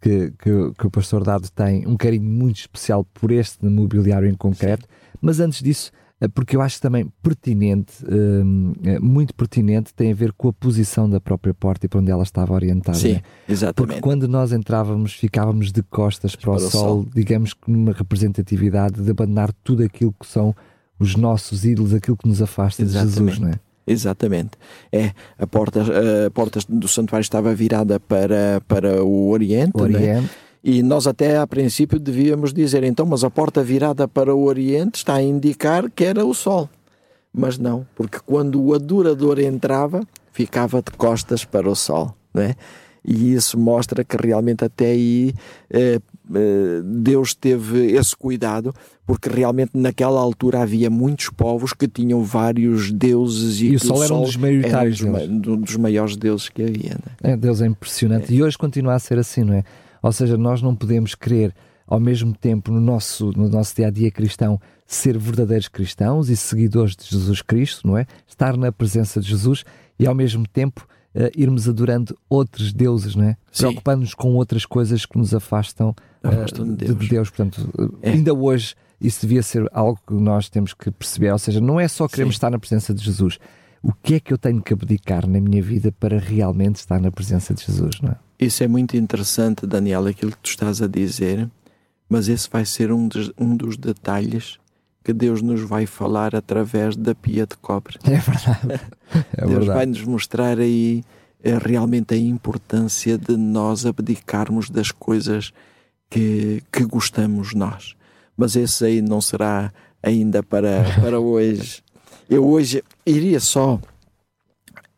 [0.02, 4.36] que, que, que o pastor Dado tem um carinho muito especial por este mobiliário em
[4.36, 4.88] concreto,
[5.22, 5.92] mas antes disso,
[6.28, 11.10] porque eu acho também pertinente, hum, eh, muito pertinente, tem a ver com a posição
[11.10, 12.98] da própria porta e para onde ela estava orientada.
[12.98, 13.76] Sim, exatamente.
[13.76, 17.92] Porque quando nós entrávamos, ficávamos de costas para, para o, sol, sol, digamos que numa
[17.92, 20.56] representatividade de abandonar tudo aquilo que são
[21.00, 23.14] os nossos ídolos, aquilo que nos afasta exatamente.
[23.14, 23.60] de Jesus, não é?
[23.88, 24.52] Exatamente.
[24.92, 25.84] É, a porta,
[26.26, 29.74] a porta do santuário estava virada para, para o Oriente.
[29.76, 30.22] O Oriente.
[30.22, 30.30] Né?
[30.68, 34.96] E nós até a princípio devíamos dizer, então, mas a porta virada para o Oriente
[34.96, 36.68] está a indicar que era o Sol.
[37.32, 40.02] Mas não, porque quando o adorador entrava,
[40.34, 42.56] ficava de costas para o Sol, não é?
[43.06, 45.36] E isso mostra que realmente até aí
[45.70, 46.00] eh,
[46.34, 48.74] eh, Deus teve esse cuidado,
[49.06, 54.04] porque realmente naquela altura havia muitos povos que tinham vários deuses e, e o Sol
[54.04, 56.98] era um dos maioritários, era um dos, um dos maiores deuses que havia.
[57.22, 57.34] É?
[57.34, 57.38] é?
[57.38, 58.38] Deus é impressionante é.
[58.38, 59.64] e hoje continua a ser assim, não é?
[60.02, 61.54] Ou seja, nós não podemos querer,
[61.88, 66.36] ao mesmo tempo, no nosso, no nosso dia a dia cristão, ser verdadeiros cristãos e
[66.36, 68.06] seguidores de Jesus Cristo, não é?
[68.28, 69.64] Estar na presença de Jesus
[70.00, 73.38] e, ao mesmo tempo, uh, irmos adorando outros deuses, não é?
[73.58, 76.98] Preocupando-nos com outras coisas que nos afastam, uh, de, Deus.
[76.98, 77.30] de, Deus.
[77.30, 78.12] Portanto, é.
[78.12, 81.32] ainda hoje isso devia ser algo que nós temos que perceber.
[81.32, 82.38] Ou seja, não é só queremos Sim.
[82.38, 83.40] estar na presença de Jesus.
[83.88, 87.12] O que é que eu tenho que abdicar na minha vida para realmente estar na
[87.12, 88.16] presença de Jesus, não é?
[88.40, 91.48] Isso é muito interessante, Daniel, aquilo que tu estás a dizer,
[92.10, 94.58] mas esse vai ser um dos, um dos detalhes
[95.04, 98.00] que Deus nos vai falar através da pia de cobre.
[98.06, 98.82] É verdade.
[99.38, 101.04] É Deus vai nos mostrar aí
[101.44, 105.54] é, realmente a importância de nós abdicarmos das coisas
[106.10, 107.96] que, que gostamos nós.
[108.36, 109.72] Mas esse aí não será
[110.02, 111.84] ainda para, para hoje.
[112.30, 113.80] Eu hoje iria só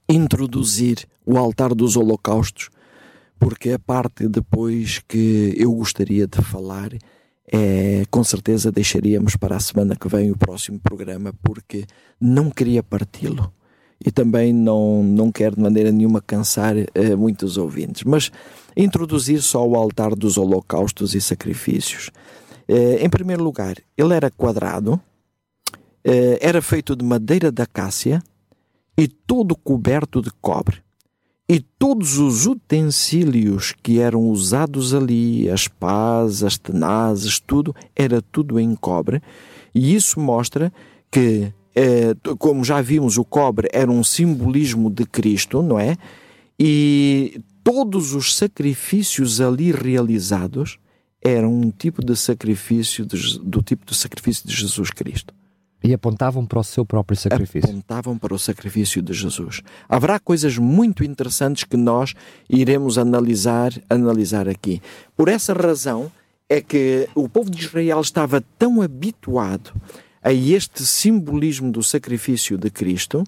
[0.09, 2.69] introduzir o altar dos holocaustos
[3.39, 6.91] porque a parte depois que eu gostaria de falar
[7.51, 11.85] é, com certeza deixaríamos para a semana que vem o próximo programa, porque
[12.19, 13.51] não queria parti-lo.
[14.05, 18.31] e também não, não quero de maneira nenhuma cansar uh, muitos ouvintes, mas
[18.75, 22.11] introduzir só o altar dos holocaustos e sacrifícios.
[22.69, 25.01] Uh, em primeiro lugar, ele era quadrado,
[26.07, 28.23] uh, era feito de madeira da cássia
[28.97, 30.77] e todo coberto de cobre.
[31.49, 38.59] E todos os utensílios que eram usados ali, as pás, as tenazes, tudo, era tudo
[38.59, 39.21] em cobre.
[39.73, 40.73] E isso mostra
[41.09, 45.95] que eh, como já vimos, o cobre era um simbolismo de Cristo, não é?
[46.59, 50.79] E todos os sacrifícios ali realizados
[51.23, 55.35] eram um tipo de sacrifício de, do tipo de sacrifício de Jesus Cristo.
[55.87, 57.69] E apontavam para o seu próprio sacrifício.
[57.69, 59.61] Apontavam para o sacrifício de Jesus.
[59.87, 62.13] Haverá coisas muito interessantes que nós
[62.49, 64.81] iremos analisar, analisar aqui.
[65.15, 66.11] Por essa razão
[66.49, 69.71] é que o povo de Israel estava tão habituado
[70.21, 73.23] a este simbolismo do sacrifício de Cristo,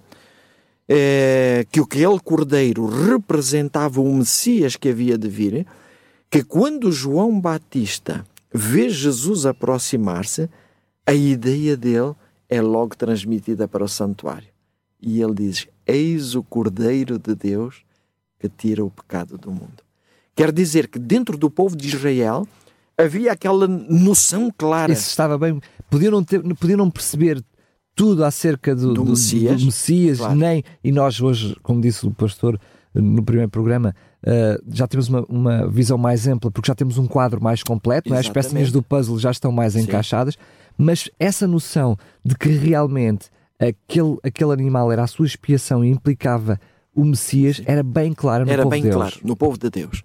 [0.85, 5.65] é, que aquele cordeiro representava o Messias que havia de vir,
[6.29, 10.49] que quando João Batista vê Jesus aproximar-se,
[11.07, 12.15] a ideia dele
[12.49, 14.49] é logo transmitida para o santuário.
[15.01, 17.83] E ele diz: Eis o Cordeiro de Deus
[18.39, 19.83] que tira o pecado do mundo.
[20.35, 22.47] Quer dizer que dentro do povo de Israel
[22.97, 24.91] havia aquela noção clara.
[24.91, 25.59] Isso estava bem.
[25.89, 27.43] Podiam não, ter, podiam não perceber
[27.95, 30.35] tudo acerca do, do, do Messias, do Messias claro.
[30.35, 30.63] nem.
[30.83, 32.59] E nós hoje, como disse o pastor
[32.93, 37.07] no primeiro programa, uh, já temos uma, uma, visão mais ampla, porque já temos um
[37.07, 38.17] quadro mais completo, é?
[38.17, 39.81] as peças do puzzle já estão mais Sim.
[39.81, 40.37] encaixadas,
[40.79, 46.57] mas essa noção de que realmente aquele, aquele animal era a sua expiação e implicava
[46.95, 48.95] o Messias era bem claro no era povo bem de Deus.
[48.95, 50.03] claro no povo de Deus.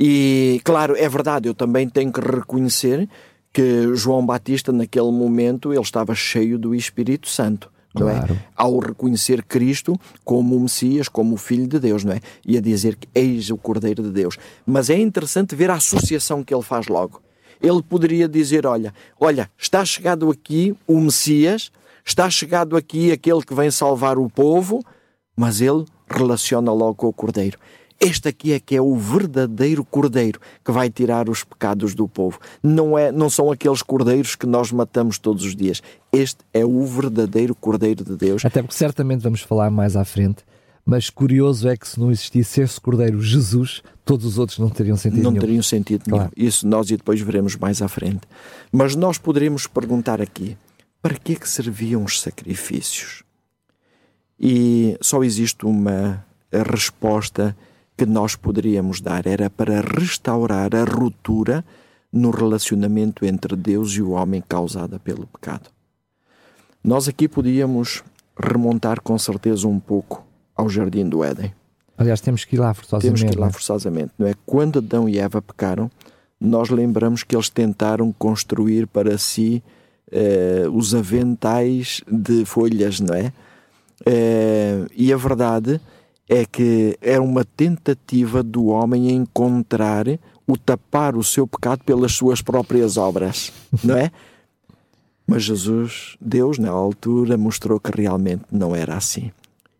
[0.00, 3.08] E, claro, é verdade, eu também tenho que reconhecer
[3.52, 7.70] que João Batista, naquele momento, ele estava cheio do Espírito Santo.
[7.94, 8.14] Não é?
[8.14, 8.34] claro.
[8.34, 8.38] é?
[8.56, 12.20] Ao reconhecer Cristo como o Messias, como o Filho de Deus, não é?
[12.44, 14.36] E a dizer que eis o Cordeiro de Deus.
[14.66, 17.22] Mas é interessante ver a associação que ele faz logo.
[17.64, 21.72] Ele poderia dizer: Olha, olha, está chegado aqui o Messias,
[22.04, 24.84] está chegado aqui aquele que vem salvar o povo,
[25.34, 27.58] mas ele relaciona logo com o Cordeiro.
[28.00, 32.38] Este aqui é que é o verdadeiro cordeiro que vai tirar os pecados do povo.
[32.62, 35.80] Não, é, não são aqueles cordeiros que nós matamos todos os dias.
[36.12, 38.44] Este é o verdadeiro cordeiro de Deus.
[38.44, 40.44] Até porque certamente vamos falar mais à frente.
[40.84, 44.96] Mas curioso é que se não existisse esse cordeiro Jesus, todos os outros não teriam
[44.96, 45.40] sentido não nenhum.
[45.40, 46.30] teriam sentido claro.
[46.36, 46.48] nenhum.
[46.48, 48.20] Isso nós e depois veremos mais à frente.
[48.70, 50.58] Mas nós poderemos perguntar aqui,
[51.00, 53.22] para que é que serviam os sacrifícios?
[54.38, 57.56] E só existe uma resposta
[57.96, 61.64] que nós poderíamos dar era para restaurar a ruptura
[62.12, 65.70] no relacionamento entre Deus e o homem causada pelo pecado.
[66.82, 68.04] Nós aqui podíamos
[68.36, 70.24] remontar com certeza um pouco
[70.56, 71.52] ao jardim do Éden.
[71.96, 73.20] Aliás, temos que ir lá forçosamente.
[73.20, 73.52] Temos que ir lá é?
[73.52, 74.34] forçosamente, não é?
[74.44, 75.90] Quando Adão e Eva pecaram,
[76.40, 79.62] nós lembramos que eles tentaram construir para si
[80.10, 83.32] eh, os aventais de folhas, não é?
[84.04, 85.80] Eh, e a verdade
[86.28, 90.06] é que é uma tentativa do homem encontrar
[90.46, 94.10] o tapar o seu pecado pelas suas próprias obras, não é?
[95.26, 99.30] Mas Jesus, Deus, na altura, mostrou que realmente não era assim.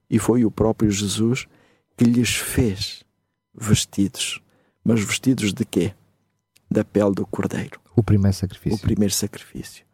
[0.09, 1.47] E foi o próprio Jesus
[1.97, 3.05] que lhes fez
[3.55, 4.41] vestidos.
[4.85, 5.93] Mas vestidos de quê?
[6.71, 7.81] Da pele do cordeiro.
[7.97, 8.77] O primeiro sacrifício.
[8.77, 9.85] O primeiro sacrifício.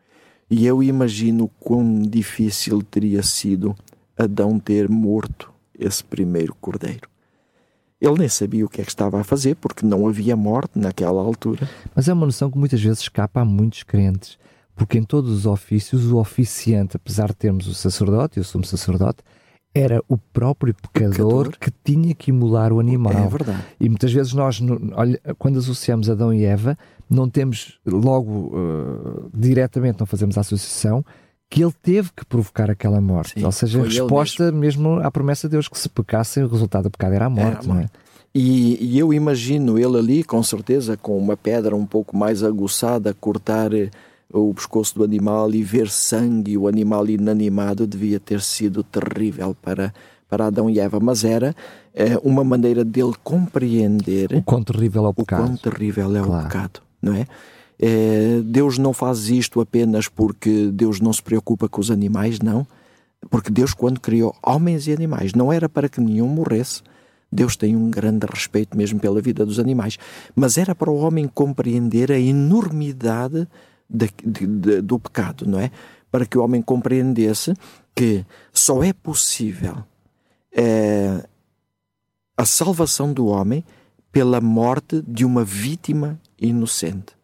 [0.50, 3.76] E eu imagino quão difícil teria sido
[4.18, 7.08] Adão ter morto esse primeiro cordeiro.
[8.00, 11.20] Ele nem sabia o que é que estava a fazer, porque não havia morte naquela
[11.20, 11.68] altura.
[11.94, 14.38] Mas é uma noção que muitas vezes escapa a muitos crentes,
[14.74, 18.64] porque em todos os ofícios, o oficiante, apesar de termos o sacerdote e o sumo
[18.64, 19.22] sacerdote,
[19.74, 23.12] era o próprio pecador, pecador, que tinha que imolar o animal.
[23.12, 23.64] É verdade.
[23.78, 24.60] E muitas vezes nós,
[24.94, 26.76] olha, quando associamos Adão e Eva,
[27.08, 31.04] não temos logo uh, diretamente, não fazemos a associação,
[31.48, 33.40] que ele teve que provocar aquela morte.
[33.40, 34.90] Sim, Ou seja, a resposta mesmo.
[34.90, 35.06] mesmo.
[35.06, 37.46] à promessa de Deus que se pecassem, o resultado do pecado era a morte.
[37.46, 37.68] Era a morte.
[37.68, 37.88] Não é?
[38.32, 43.12] E, e, eu imagino ele ali, com certeza, com uma pedra um pouco mais aguçada,
[43.12, 43.90] cortar eh,
[44.32, 49.92] o pescoço do animal e ver sangue, o animal inanimado, devia ter sido terrível para,
[50.28, 51.00] para Adão e Eva.
[51.00, 51.54] Mas era
[51.94, 55.42] é, uma maneira dele compreender o quão terrível é o pecado.
[55.42, 56.40] O quão terrível é claro.
[56.40, 57.26] o pecado, não é?
[57.82, 62.66] É, Deus não faz isto apenas porque Deus não se preocupa com os animais, não.
[63.28, 66.82] Porque Deus, quando criou homens e animais, não era para que nenhum morresse.
[67.32, 69.98] Deus tem um grande respeito mesmo pela vida dos animais.
[70.34, 73.46] Mas era para o homem compreender a enormidade
[73.90, 75.70] de, de, de, do pecado, não é?
[76.10, 77.54] Para que o homem compreendesse
[77.94, 79.84] que só é possível
[80.52, 81.24] é,
[82.36, 83.64] a salvação do homem
[84.12, 87.14] pela morte de uma vítima inocente.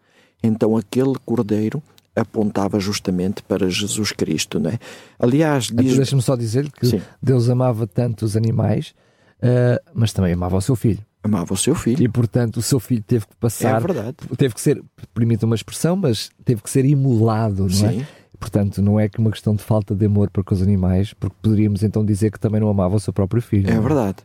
[0.42, 1.82] Então aquele cordeiro
[2.14, 4.78] apontava justamente para Jesus Cristo, não é?
[5.18, 5.72] Aliás, diz...
[5.72, 7.02] Então, deixa-me só dizer que Sim.
[7.22, 8.94] Deus amava tanto os animais,
[9.38, 11.04] uh, mas também amava o seu filho.
[11.26, 12.02] Amava o seu filho.
[12.02, 13.76] E portanto o seu filho teve que passar.
[13.76, 14.16] É verdade.
[14.36, 17.92] Teve que ser, permite uma expressão, mas teve que ser imolado, não é?
[17.92, 18.00] Sim.
[18.00, 18.06] é?
[18.38, 21.36] Portanto, não é que uma questão de falta de amor para com os animais, porque
[21.40, 23.68] poderíamos então dizer que também não amava o seu próprio filho.
[23.70, 23.80] É, é?
[23.80, 24.18] verdade.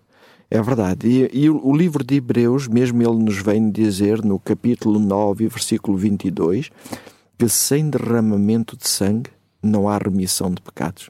[0.50, 1.08] É verdade.
[1.08, 5.48] E, e o, o livro de Hebreus, mesmo ele nos vem dizer no capítulo 9,
[5.48, 6.70] versículo 22,
[7.38, 9.30] que sem derramamento de sangue
[9.64, 11.10] não há remissão de pecados.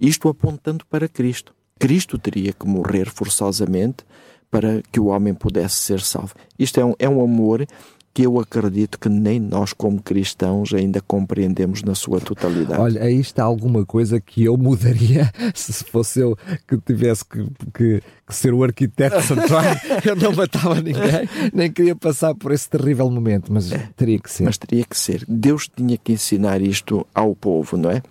[0.00, 1.54] Isto apontando para Cristo.
[1.78, 4.04] Cristo teria que morrer forçosamente
[4.50, 6.34] para que o homem pudesse ser salvo.
[6.58, 7.66] Isto é um, é um amor
[8.12, 12.80] que eu acredito que nem nós, como cristãos, ainda compreendemos na sua totalidade.
[12.80, 16.36] Olha, aí está alguma coisa que eu mudaria se fosse eu
[16.66, 19.80] que tivesse que, que, que ser o arquiteto santuário.
[20.04, 24.44] eu não matava ninguém, nem queria passar por esse terrível momento, mas teria que ser.
[24.44, 25.24] Mas teria que ser.
[25.28, 28.02] Deus tinha que ensinar isto ao povo, não é?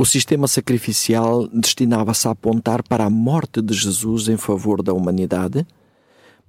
[0.00, 5.66] O sistema sacrificial destinava-se a apontar para a morte de Jesus em favor da humanidade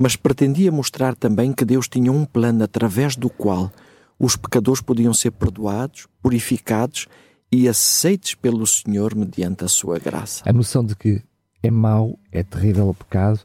[0.02, 3.72] mas pretendia mostrar também que Deus tinha um plano através do qual
[4.18, 7.08] os pecadores podiam ser perdoados, purificados
[7.52, 10.44] e aceites pelo Senhor mediante a sua graça.
[10.44, 11.22] A noção de que
[11.62, 13.42] é mau, é terrível o pecado,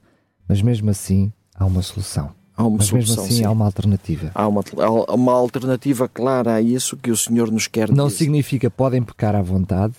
[0.49, 2.33] mas mesmo assim há uma solução.
[2.57, 3.45] Há uma mas solução, mesmo assim sim.
[3.45, 4.31] há uma alternativa.
[4.35, 8.19] Há uma, há uma alternativa clara a isso que o Senhor nos quer Não dizer.
[8.19, 9.95] significa podem pecar à vontade,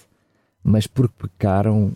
[0.64, 1.92] mas porque pecaram,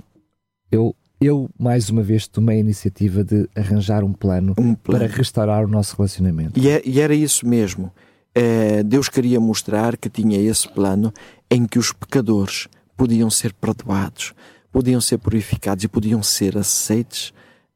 [0.71, 5.05] eu eu, mais uma vez, tomei a iniciativa de arranjar um plano, um plano.
[5.05, 6.59] para restaurar o nosso relacionamento.
[6.59, 7.91] E, é, e era isso mesmo.
[8.33, 11.13] É, Deus queria mostrar que tinha esse plano
[11.49, 14.33] em que os pecadores podiam ser perdoados,
[14.71, 17.31] podiam ser purificados e podiam ser aceitos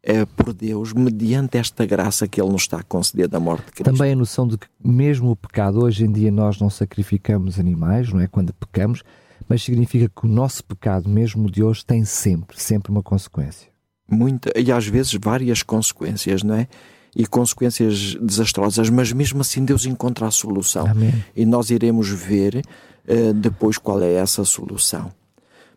[0.06, 3.72] é, por Deus mediante esta graça que Ele nos está a conceder da morte de
[3.72, 3.92] Cristo.
[3.92, 8.14] Também a noção de que, mesmo o pecado, hoje em dia nós não sacrificamos animais,
[8.14, 8.28] não é?
[8.28, 9.02] Quando pecamos,
[9.50, 13.68] mas significa que o nosso pecado, mesmo de hoje, tem sempre, sempre uma consequência.
[14.08, 16.68] Muita, e às vezes várias consequências, não é?
[17.16, 20.86] E consequências desastrosas, mas mesmo assim Deus encontra a solução.
[20.86, 21.26] Amém.
[21.36, 25.12] E nós iremos ver uh, depois qual é essa solução.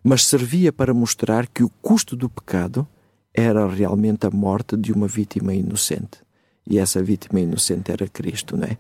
[0.05, 2.87] Mas servia para mostrar que o custo do pecado
[3.35, 6.19] era realmente a morte de uma vítima inocente.
[6.67, 8.77] E essa vítima inocente era Cristo, não é?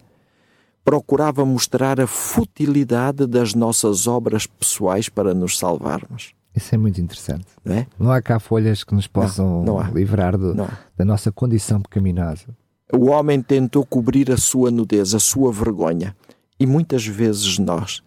[0.88, 6.32] procurava mostrar a futilidade das nossas obras pessoais para nos salvarmos.
[6.56, 7.44] Isso é muito interessante.
[7.62, 7.86] Não, é?
[7.98, 12.46] não há cá folhas que nos possam não, não livrar do, da nossa condição pecaminosa.
[12.90, 16.16] O homem tentou cobrir a sua nudez, a sua vergonha.
[16.58, 18.02] E muitas vezes nós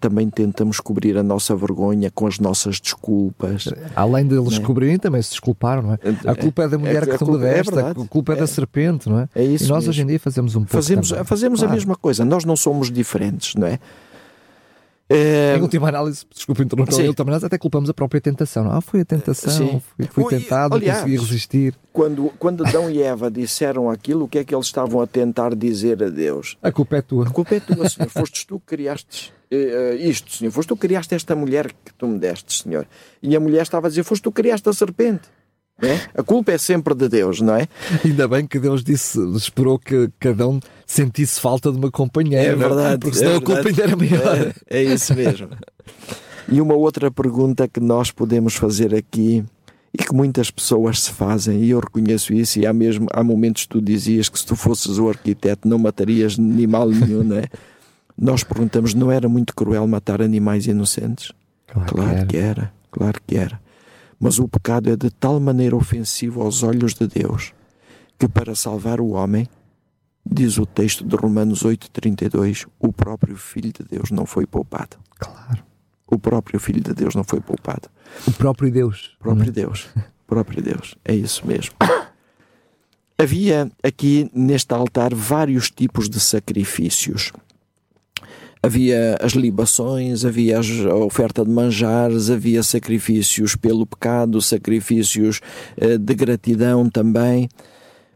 [0.00, 3.68] também tentamos cobrir a nossa vergonha com as nossas desculpas.
[3.96, 4.60] Além deles é?
[4.60, 5.98] cobrirem, também se desculparam, não é?
[6.26, 9.08] A culpa é da mulher é, que te modesta, é a culpa é, da serpente,
[9.08, 9.28] não é?
[9.34, 9.64] É isso.
[9.64, 9.90] E nós mesmo.
[9.90, 10.72] hoje em dia fazemos um pouco.
[10.72, 11.72] Fazemos, fazemos claro.
[11.72, 13.78] a mesma coisa, nós não somos diferentes, não é?
[15.12, 15.56] É...
[15.56, 18.70] Em última análise, desculpa interromper, em última análise até culpamos a própria tentação.
[18.70, 19.82] Ah, foi a tentação, Sim.
[19.96, 21.74] fui, fui tentado, Aliás, consegui resistir.
[21.92, 25.56] Quando, quando Adão e Eva disseram aquilo, o que é que eles estavam a tentar
[25.56, 26.56] dizer a Deus?
[26.62, 27.26] A culpa é tua.
[27.26, 28.08] A culpa é tua, Senhor.
[28.08, 30.52] Fostes tu que criaste uh, isto, Senhor.
[30.52, 32.86] Foste tu que criaste esta mulher que tu me deste, Senhor.
[33.20, 35.28] E a mulher estava a dizer, foste tu que criaste a serpente.
[35.82, 36.00] É?
[36.14, 37.66] A culpa é sempre de Deus, não é?
[38.04, 42.52] Ainda bem que Deus disse, esperou que cada um sentisse falta de uma companheira.
[42.52, 43.00] É verdade.
[43.00, 44.54] Porque senão é a culpa ainda era maior.
[44.68, 45.48] É, é isso mesmo.
[46.48, 49.44] e uma outra pergunta que nós podemos fazer aqui
[49.92, 53.62] e que muitas pessoas se fazem, e eu reconheço isso, e há mesmo há momentos
[53.62, 57.44] que tu dizias que se tu fosses o arquiteto não matarias animal nenhum, não é?
[58.16, 61.32] Nós perguntamos, não era muito cruel matar animais inocentes?
[61.66, 62.26] Claro, claro que, era.
[62.26, 63.60] que era, claro que era.
[64.20, 67.54] Mas o pecado é de tal maneira ofensivo aos olhos de Deus
[68.20, 69.48] que para salvar o homem,
[70.24, 74.98] diz o texto de Romanos 8:32, o próprio filho de Deus não foi poupado.
[75.18, 75.64] Claro.
[76.06, 77.88] O próprio filho de Deus não foi poupado.
[78.26, 79.16] O próprio Deus.
[79.20, 79.88] O próprio Deus.
[79.96, 80.96] O próprio Deus.
[81.02, 81.74] É isso mesmo.
[83.16, 87.32] Havia aqui neste altar vários tipos de sacrifícios
[88.62, 95.40] havia as libações, havia a oferta de manjares, havia sacrifícios pelo pecado, sacrifícios
[95.76, 97.48] eh, de gratidão também.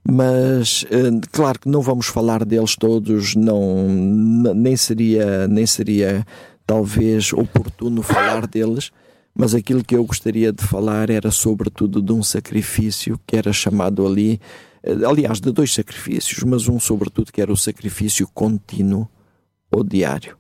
[0.07, 3.89] Mas eh, claro que não vamos falar deles todos, não
[4.55, 6.27] nem seria nem seria
[6.67, 8.91] talvez oportuno falar deles,
[9.35, 14.07] mas aquilo que eu gostaria de falar era sobretudo de um sacrifício que era chamado
[14.07, 14.41] ali,
[14.83, 19.09] eh, aliás, de dois sacrifícios, mas um sobretudo que era o sacrifício contínuo
[19.75, 20.37] ou diário.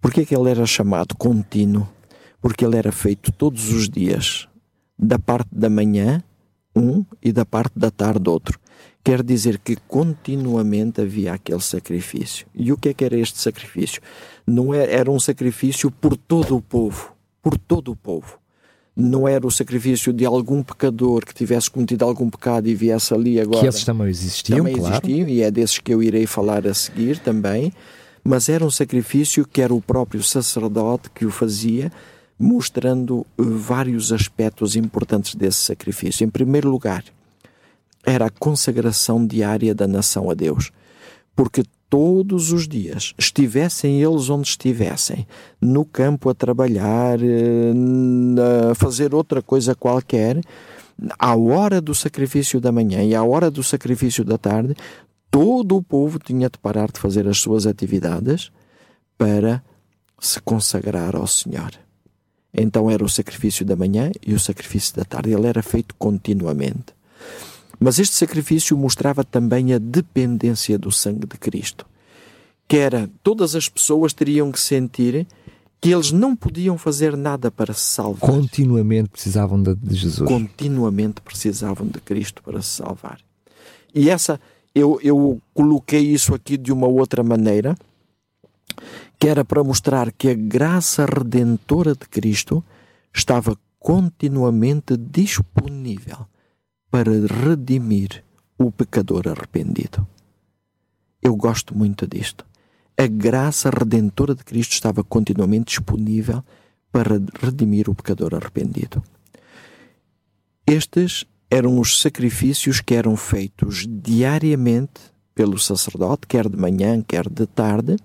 [0.00, 1.88] Por que ele era chamado contínuo?
[2.40, 4.48] Porque ele era feito todos os dias,
[4.98, 6.22] da parte da manhã
[6.76, 8.60] um e da parte da tarde outro.
[9.02, 12.46] Quer dizer que continuamente havia aquele sacrifício.
[12.54, 14.02] E o que é que era este sacrifício?
[14.46, 18.38] Não era, é, era um sacrifício por todo o povo, por todo o povo.
[18.94, 23.40] Não era o sacrifício de algum pecador que tivesse cometido algum pecado e viesse ali
[23.40, 23.60] agora.
[23.60, 24.94] Que esses também existiam, também claro.
[24.94, 27.72] existiam, e é desses que eu irei falar a seguir também.
[28.26, 31.92] Mas era um sacrifício que era o próprio sacerdote que o fazia,
[32.36, 36.24] mostrando eh, vários aspectos importantes desse sacrifício.
[36.24, 37.04] Em primeiro lugar,
[38.04, 40.72] era a consagração diária da nação a Deus.
[41.36, 45.24] Porque todos os dias, estivessem eles onde estivessem,
[45.60, 47.72] no campo a trabalhar, eh,
[48.72, 50.40] a fazer outra coisa qualquer,
[51.18, 54.74] à hora do sacrifício da manhã e à hora do sacrifício da tarde,
[55.36, 58.50] todo o povo tinha de parar de fazer as suas atividades
[59.18, 59.62] para
[60.18, 61.72] se consagrar ao Senhor.
[62.54, 65.34] Então era o sacrifício da manhã e o sacrifício da tarde.
[65.34, 66.94] Ele era feito continuamente.
[67.78, 71.84] Mas este sacrifício mostrava também a dependência do sangue de Cristo.
[72.66, 75.26] Que era, todas as pessoas teriam que sentir
[75.82, 78.30] que eles não podiam fazer nada para se salvar.
[78.30, 80.26] Continuamente precisavam de, Jesus.
[80.26, 83.20] Continuamente precisavam de Cristo para se salvar.
[83.94, 84.40] E essa,
[84.76, 87.74] eu, eu coloquei isso aqui de uma outra maneira,
[89.18, 92.62] que era para mostrar que a graça redentora de Cristo
[93.10, 96.26] estava continuamente disponível
[96.90, 98.22] para redimir
[98.58, 100.06] o pecador arrependido.
[101.22, 102.44] Eu gosto muito disto.
[102.98, 106.44] A graça redentora de Cristo estava continuamente disponível
[106.92, 109.02] para redimir o pecador arrependido.
[110.66, 115.00] Estes eram os sacrifícios que eram feitos diariamente
[115.34, 117.96] pelo sacerdote, quer de manhã, quer de tarde,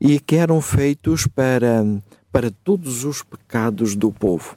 [0.00, 1.84] e que eram feitos para,
[2.30, 4.56] para todos os pecados do povo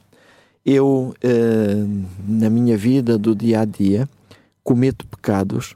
[0.68, 1.86] eu, eh,
[2.26, 4.06] na minha vida do dia a dia,
[4.62, 5.74] cometo pecados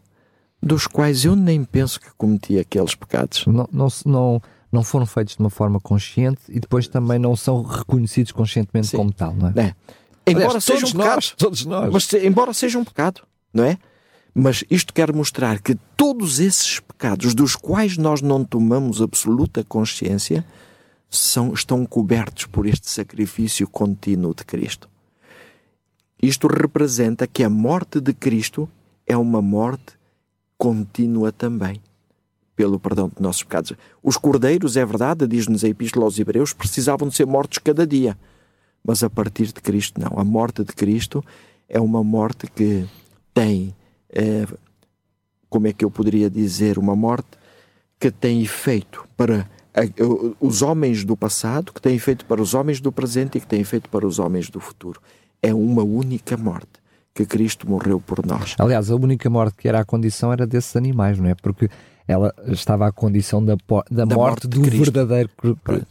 [0.63, 3.47] dos quais eu nem penso que cometi aqueles pecados.
[3.47, 7.63] Não, não, não, não foram feitos de uma forma consciente e depois também não são
[7.63, 8.99] reconhecidos conscientemente Sim.
[8.99, 9.69] como tal, não é?
[9.69, 9.75] é.
[10.27, 11.93] Embora Aliás, seja um pecado, nós, todos nós.
[11.93, 13.79] Mas, embora seja um pecado, não é?
[14.35, 20.45] Mas isto quer mostrar que todos esses pecados dos quais nós não tomamos absoluta consciência
[21.11, 24.89] são, estão cobertos por este sacrifício contínuo de Cristo.
[26.23, 28.69] Isto representa que a morte de Cristo
[29.07, 29.99] é uma morte
[30.57, 31.83] contínua também,
[32.55, 33.73] pelo perdão de nossos pecados.
[34.03, 38.17] Os cordeiros, é verdade, diz-nos a Epístola aos Hebreus, precisavam de ser mortos cada dia.
[38.85, 40.19] Mas a partir de Cristo, não.
[40.19, 41.25] A morte de Cristo
[41.69, 42.87] é uma morte que
[43.33, 43.75] tem,
[44.11, 44.47] é,
[45.49, 47.29] como é que eu poderia dizer, uma morte
[47.99, 49.49] que tem efeito para
[50.41, 53.65] os homens do passado, que têm feito para os homens do presente e que têm
[53.65, 55.01] feito para os homens do futuro.
[55.41, 56.83] É uma única morte
[57.15, 58.55] que Cristo morreu por nós.
[58.59, 61.35] Aliás, a única morte que era a condição era desses animais, não é?
[61.35, 61.69] Porque
[62.07, 65.31] ela estava à condição da, da, da morte, morte do verdadeiro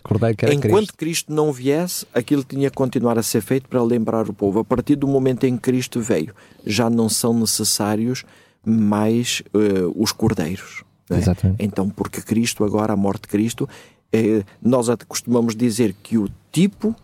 [0.03, 0.97] cordeiro que era Enquanto Cristo.
[0.97, 4.59] Cristo não viesse, aquilo tinha que continuar a ser feito para lembrar o povo.
[4.59, 6.33] A partir do momento em que Cristo veio,
[6.65, 8.23] já não são necessários
[8.65, 10.83] mais uh, os cordeiros.
[11.09, 11.17] É?
[11.17, 11.63] Exatamente.
[11.63, 13.67] Então, porque Cristo, agora a morte de Cristo,
[14.13, 16.95] eh, nós costumamos dizer que o tipo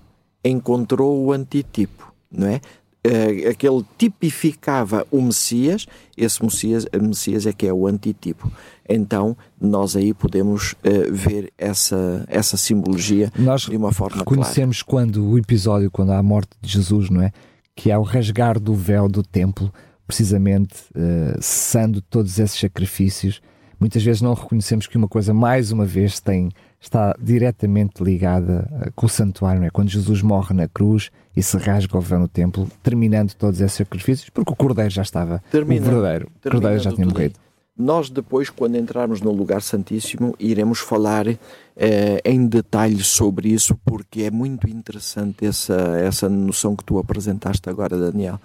[0.43, 2.61] encontrou o antitipo, não é?
[3.07, 5.85] Eh, aquele tipificava o Messias,
[6.17, 8.51] esse Messias, Messias é que é o antitipo.
[8.87, 15.25] Então, nós aí podemos uh, ver essa, essa simbologia nós de uma forma conhecemos quando
[15.25, 17.31] o episódio, quando há a morte de Jesus, não é?
[17.75, 19.71] Que é o rasgar do véu do templo,
[20.05, 23.41] precisamente uh, cessando todos esses sacrifícios
[23.79, 26.49] muitas vezes não reconhecemos que uma coisa, mais uma vez, tem,
[26.79, 29.69] está diretamente ligada uh, com o santuário, é?
[29.69, 33.77] Quando Jesus morre na cruz e se rasga o véu no templo, terminando todos esses
[33.77, 37.39] sacrifícios, porque o Cordeiro já estava, Termina, o verdadeiro, o Cordeiro já tinha morrido.
[37.77, 44.23] Nós depois, quando entrarmos no lugar santíssimo, iremos falar eh, em detalhe sobre isso, porque
[44.23, 48.41] é muito interessante essa, essa noção que tu apresentaste agora, Daniel.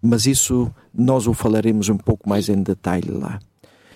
[0.00, 3.40] Mas isso nós o falaremos um pouco mais em detalhe lá.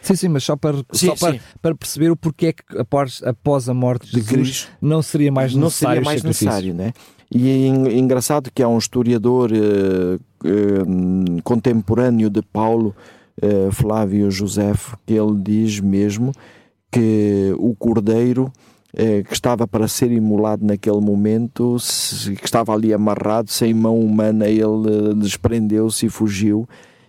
[0.04, 3.22] Sim, sim, mas só para, sim, só para, para, perceber o porquê é que após,
[3.24, 6.02] após a morte de, Jesus não seria mais não necessário.
[6.02, 6.92] Não seria mais necessário, né?
[7.34, 10.14] E é engraçado que há um historiador uh,
[10.46, 12.94] uh, contemporâneo de Paulo,
[13.42, 14.72] uh, Flávio José,
[15.06, 16.32] que ele diz mesmo
[16.92, 18.52] que o cordeiro
[19.26, 21.76] que estava para ser imolado naquele momento,
[22.38, 26.64] que estava ali amarrado, sem mão humana, ele desprendeu-se e fugiu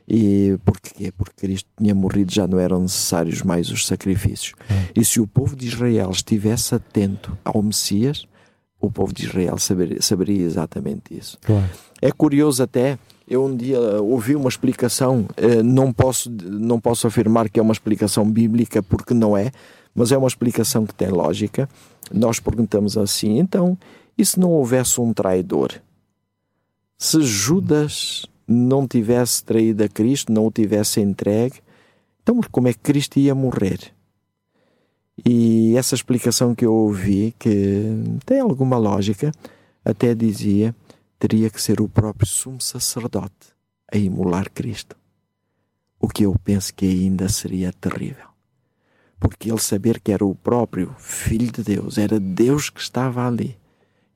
[0.07, 1.11] e porquê?
[1.11, 4.53] Porque Cristo tinha morrido, já não eram necessários mais os sacrifícios.
[4.69, 4.91] Hum.
[4.95, 8.27] E se o povo de Israel estivesse atento ao Messias,
[8.79, 11.37] o povo de Israel saberia, saberia exatamente isso.
[11.41, 11.69] Claro.
[12.01, 17.49] É curioso até, eu um dia ouvi uma explicação, eh, não posso, não posso afirmar
[17.49, 19.51] que é uma explicação bíblica, porque não é,
[19.93, 21.67] mas é uma explicação que tem lógica.
[22.13, 23.75] Nós perguntamos assim, então,
[24.15, 25.71] e se não houvesse um traidor?
[26.97, 31.61] Se Judas não tivesse traído a Cristo, não o tivesse entregue,
[32.21, 33.93] então como é que Cristo ia morrer?
[35.25, 37.83] E essa explicação que eu ouvi, que
[38.25, 39.31] tem alguma lógica,
[39.83, 40.75] até dizia
[41.17, 43.55] teria que ser o próprio sumo sacerdote
[43.91, 44.95] a imolar Cristo.
[45.99, 48.27] O que eu penso que ainda seria terrível.
[49.19, 53.57] Porque ele saber que era o próprio Filho de Deus, era Deus que estava ali,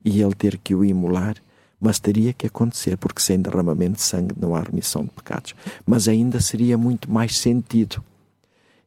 [0.04, 1.38] e ele ter que o imolar,
[1.80, 5.56] mas teria que acontecer, porque sem derramamento de sangue não há remissão de pecados.
[5.86, 8.04] Mas ainda seria muito mais sentido.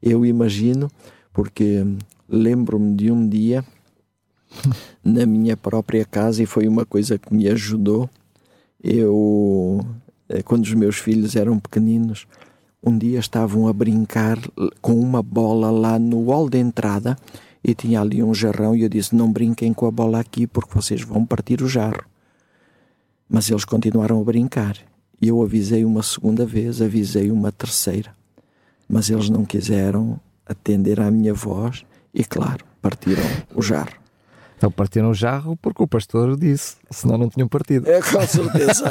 [0.02, 0.90] Eu imagino,
[1.32, 1.86] porque
[2.28, 3.64] lembro-me de um dia
[5.02, 8.10] na minha própria casa e foi uma coisa que me ajudou.
[8.82, 9.80] Eu,
[10.28, 12.26] eh, quando os meus filhos eram pequeninos,
[12.82, 14.38] um dia estavam a brincar
[14.80, 17.16] com uma bola lá no hall de entrada
[17.62, 20.74] e tinha ali um jarrão e eu disse: Não brinquem com a bola aqui porque
[20.74, 22.11] vocês vão partir o jarro.
[23.32, 24.76] Mas eles continuaram a brincar.
[25.18, 28.14] E eu avisei uma segunda vez, avisei uma terceira.
[28.86, 33.22] Mas eles não quiseram atender à minha voz e, claro, partiram
[33.54, 33.94] o jarro.
[34.58, 37.90] Então partiram o jarro porque o pastor disse, senão não tinham partido.
[37.90, 38.84] É, com certeza.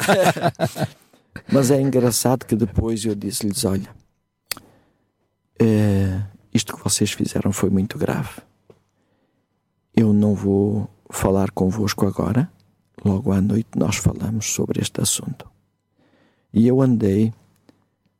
[1.52, 3.88] Mas é engraçado que depois eu disse-lhes: olha,
[5.60, 6.20] é,
[6.52, 8.42] isto que vocês fizeram foi muito grave.
[9.94, 12.50] Eu não vou falar convosco agora.
[13.04, 15.50] Logo à noite nós falamos sobre este assunto.
[16.52, 17.32] E eu andei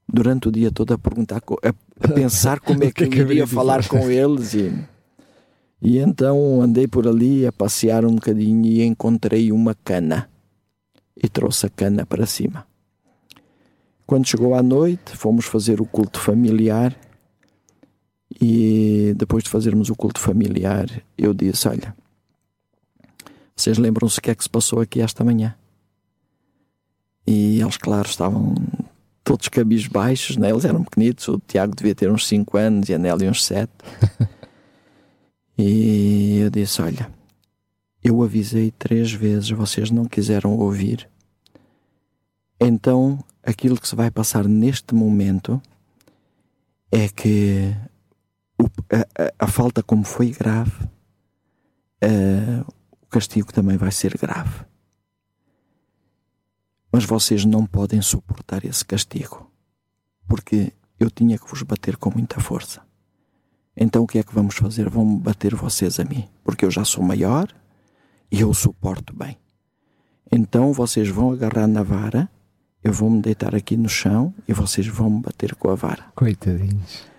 [0.09, 3.87] durante o dia todo a perguntar, a, pensar como é que, que eu iria falar
[3.87, 4.73] com eles e
[5.85, 10.31] e então andei por ali a passear um bocadinho e encontrei uma cana.
[11.21, 12.65] E trouxe a cana para cima.
[14.07, 16.97] Quando chegou à noite, fomos fazer o culto familiar.
[18.41, 20.87] E depois de fazermos o culto familiar,
[21.19, 21.95] eu disse: Olha,
[23.55, 25.55] vocês lembram-se o que é que se passou aqui esta manhã?
[27.27, 28.55] E eles, claro, estavam
[29.23, 30.51] todos cabisbaixos, né?
[30.51, 31.29] eles eram pequenitos.
[31.29, 33.71] O Tiago devia ter uns 5 anos e a Nélia uns 7.
[35.65, 37.11] E eu disse: Olha,
[38.03, 41.09] eu avisei três vezes, vocês não quiseram ouvir.
[42.59, 45.61] Então, aquilo que se vai passar neste momento
[46.91, 47.75] é que
[48.91, 50.85] a, a, a, falta, como foi grave,
[52.05, 52.73] uh,
[53.13, 54.65] castigo também vai ser grave.
[56.91, 59.51] Mas vocês não podem suportar esse castigo,
[60.27, 62.81] porque eu tinha que vos bater com muita força.
[63.77, 64.89] Então o que é que vamos fazer?
[64.89, 67.49] Vão bater vocês a mim, porque eu já sou maior
[68.31, 69.37] e eu suporto bem.
[70.31, 72.31] Então vocês vão agarrar na vara,
[72.83, 76.07] eu vou me deitar aqui no chão e vocês vão me bater com a vara.
[76.15, 77.12] Coitadinhos.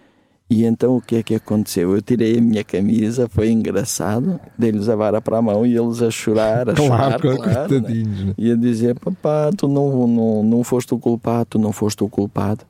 [0.49, 1.95] E então o que é que aconteceu?
[1.95, 6.01] Eu tirei a minha camisa, foi engraçado, dei-lhes a vara para a mão e eles
[6.01, 8.33] a chorar, a claro, chorar, claro, né?
[8.37, 12.09] e a dizer, papá, tu não, não, não foste o culpado, tu não foste o
[12.09, 12.65] culpado.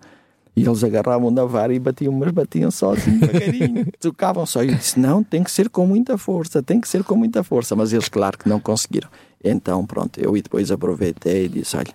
[0.56, 3.88] E eles agarravam na vara e batiam, mas batiam sozinhos, devagarinho.
[4.00, 4.64] Tocavam só.
[4.64, 7.44] E eu disse: não, tem que ser com muita força, tem que ser com muita
[7.44, 7.76] força.
[7.76, 9.10] Mas eles, claro que não conseguiram.
[9.44, 11.94] Então, pronto, eu e depois aproveitei e disse: olha,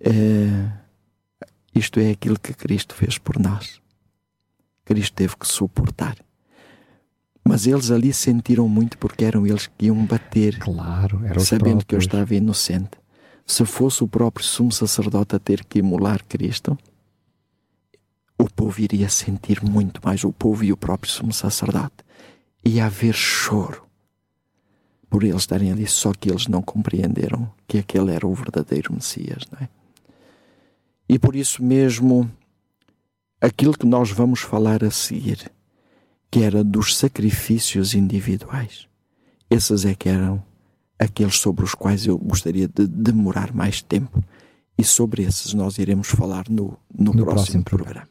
[0.00, 0.68] é,
[1.74, 3.81] isto é aquilo que Cristo fez por nós.
[4.84, 6.16] Cristo teve que suportar.
[7.44, 10.58] Mas eles ali sentiram muito porque eram eles que iam bater.
[10.58, 13.02] Claro, era Sabendo que eu estava inocente
[13.46, 16.78] se fosse o próprio sumo sacerdote a ter que imolar Cristo,
[18.38, 21.96] o povo iria sentir muito mais, o povo e o próprio sumo sacerdote.
[22.64, 23.86] Ia haver choro
[25.08, 29.42] por eles estarem ali, só que eles não compreenderam que aquele era o verdadeiro Messias,
[29.52, 29.68] não é?
[31.08, 32.30] E por isso mesmo,
[33.42, 35.50] aquilo que nós vamos falar a seguir,
[36.30, 38.86] que era dos sacrifícios individuais,
[39.50, 40.42] esses é que eram
[40.98, 44.22] aqueles sobre os quais eu gostaria de demorar mais tempo.
[44.78, 48.08] E sobre esses nós iremos falar no, no, no próximo, próximo, programa.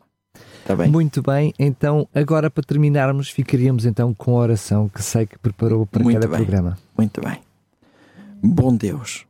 [0.66, 0.92] Tá bem?
[0.92, 5.88] Muito bem, então agora para terminarmos, ficaríamos então com a oração que sei que preparou
[5.88, 6.78] para muito cada bem, programa.
[6.96, 7.40] Muito bem.
[8.44, 9.26] Bom Deus,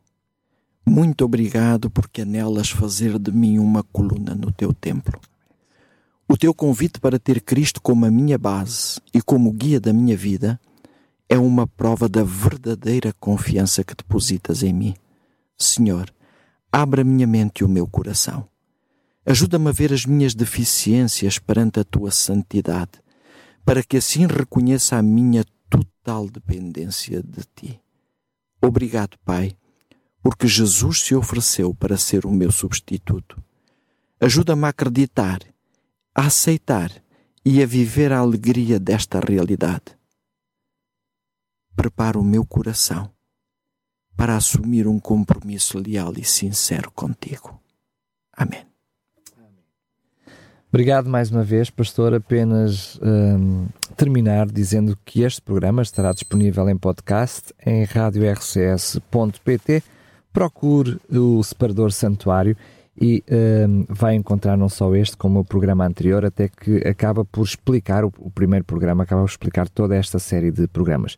[0.85, 5.17] muito obrigado porque anelas fazer de mim uma coluna no teu templo.
[6.31, 10.15] O teu convite para ter Cristo como a minha base e como guia da minha
[10.15, 10.57] vida
[11.27, 14.95] é uma prova da verdadeira confiança que depositas em mim.
[15.57, 16.09] Senhor,
[16.71, 18.47] abra a minha mente e o meu coração.
[19.25, 22.91] Ajuda-me a ver as minhas deficiências perante a tua santidade,
[23.65, 27.81] para que assim reconheça a minha total dependência de Ti.
[28.61, 29.51] Obrigado, Pai,
[30.23, 33.43] porque Jesus se ofereceu para ser o meu substituto.
[34.17, 35.41] Ajuda-me a acreditar,
[36.15, 36.91] a aceitar
[37.43, 39.97] e a viver a alegria desta realidade.
[41.75, 43.11] Prepara o meu coração
[44.15, 47.59] para assumir um compromisso leal e sincero contigo.
[48.33, 48.65] Amém.
[50.69, 52.13] Obrigado mais uma vez, pastor.
[52.13, 59.83] Apenas um, terminar dizendo que este programa estará disponível em podcast em radiorcs.pt.
[60.31, 62.55] Procure o separador Santuário
[63.01, 63.23] e
[63.67, 68.05] um, vai encontrar não só este como o programa anterior, até que acaba por explicar,
[68.05, 71.17] o, o primeiro programa acaba por explicar toda esta série de programas.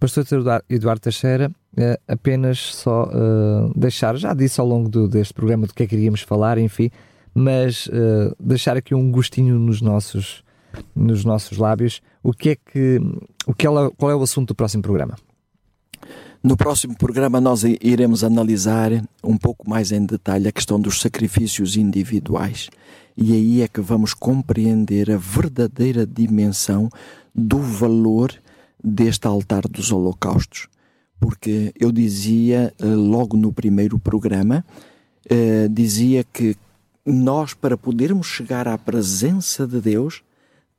[0.00, 0.24] Pastor
[0.68, 5.72] Eduardo Teixeira, uh, apenas só uh, deixar, já disse ao longo do, deste programa do
[5.72, 6.90] que é que iríamos falar, enfim,
[7.32, 10.42] mas uh, deixar aqui um gostinho nos nossos,
[10.92, 12.02] nos nossos lábios.
[12.20, 13.00] O que é que,
[13.46, 15.14] o que ela, qual é o assunto do próximo programa?
[16.42, 18.90] No próximo programa nós iremos analisar
[19.22, 22.68] um pouco mais em detalhe a questão dos sacrifícios individuais.
[23.16, 26.90] E aí é que vamos compreender a verdadeira dimensão
[27.32, 28.34] do valor
[28.82, 30.66] deste altar dos holocaustos.
[31.20, 34.64] Porque eu dizia eh, logo no primeiro programa,
[35.30, 36.56] eh, dizia que
[37.06, 40.24] nós, para podermos chegar à presença de Deus,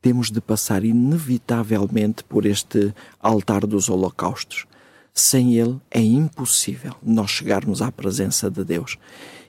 [0.02, 4.66] temos de passar inevitavelmente por este altar dos holocaustos.
[5.14, 8.98] Sem ele é impossível nós chegarmos à presença de Deus.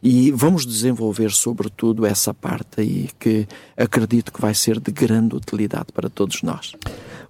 [0.02, 5.86] E vamos desenvolver sobretudo essa parte aí que acredito que vai ser de grande utilidade
[5.94, 6.74] para todos nós.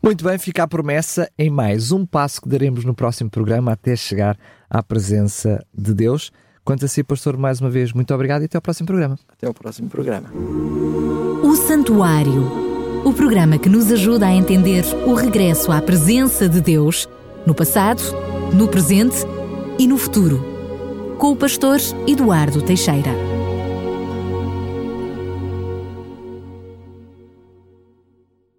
[0.03, 3.95] Muito bem, fica a promessa em mais um passo que daremos no próximo programa até
[3.95, 4.37] chegar
[4.69, 6.33] à presença de Deus.
[6.65, 9.17] Quanto a si, pastor, mais uma vez, muito obrigado e até ao próximo programa.
[9.29, 10.31] Até ao próximo programa.
[10.35, 17.09] O Santuário, o programa que nos ajuda a entender o regresso à presença de Deus
[17.47, 18.03] no passado,
[18.53, 19.17] no presente
[19.79, 21.17] e no futuro.
[21.19, 23.34] Com o pastor Eduardo Teixeira.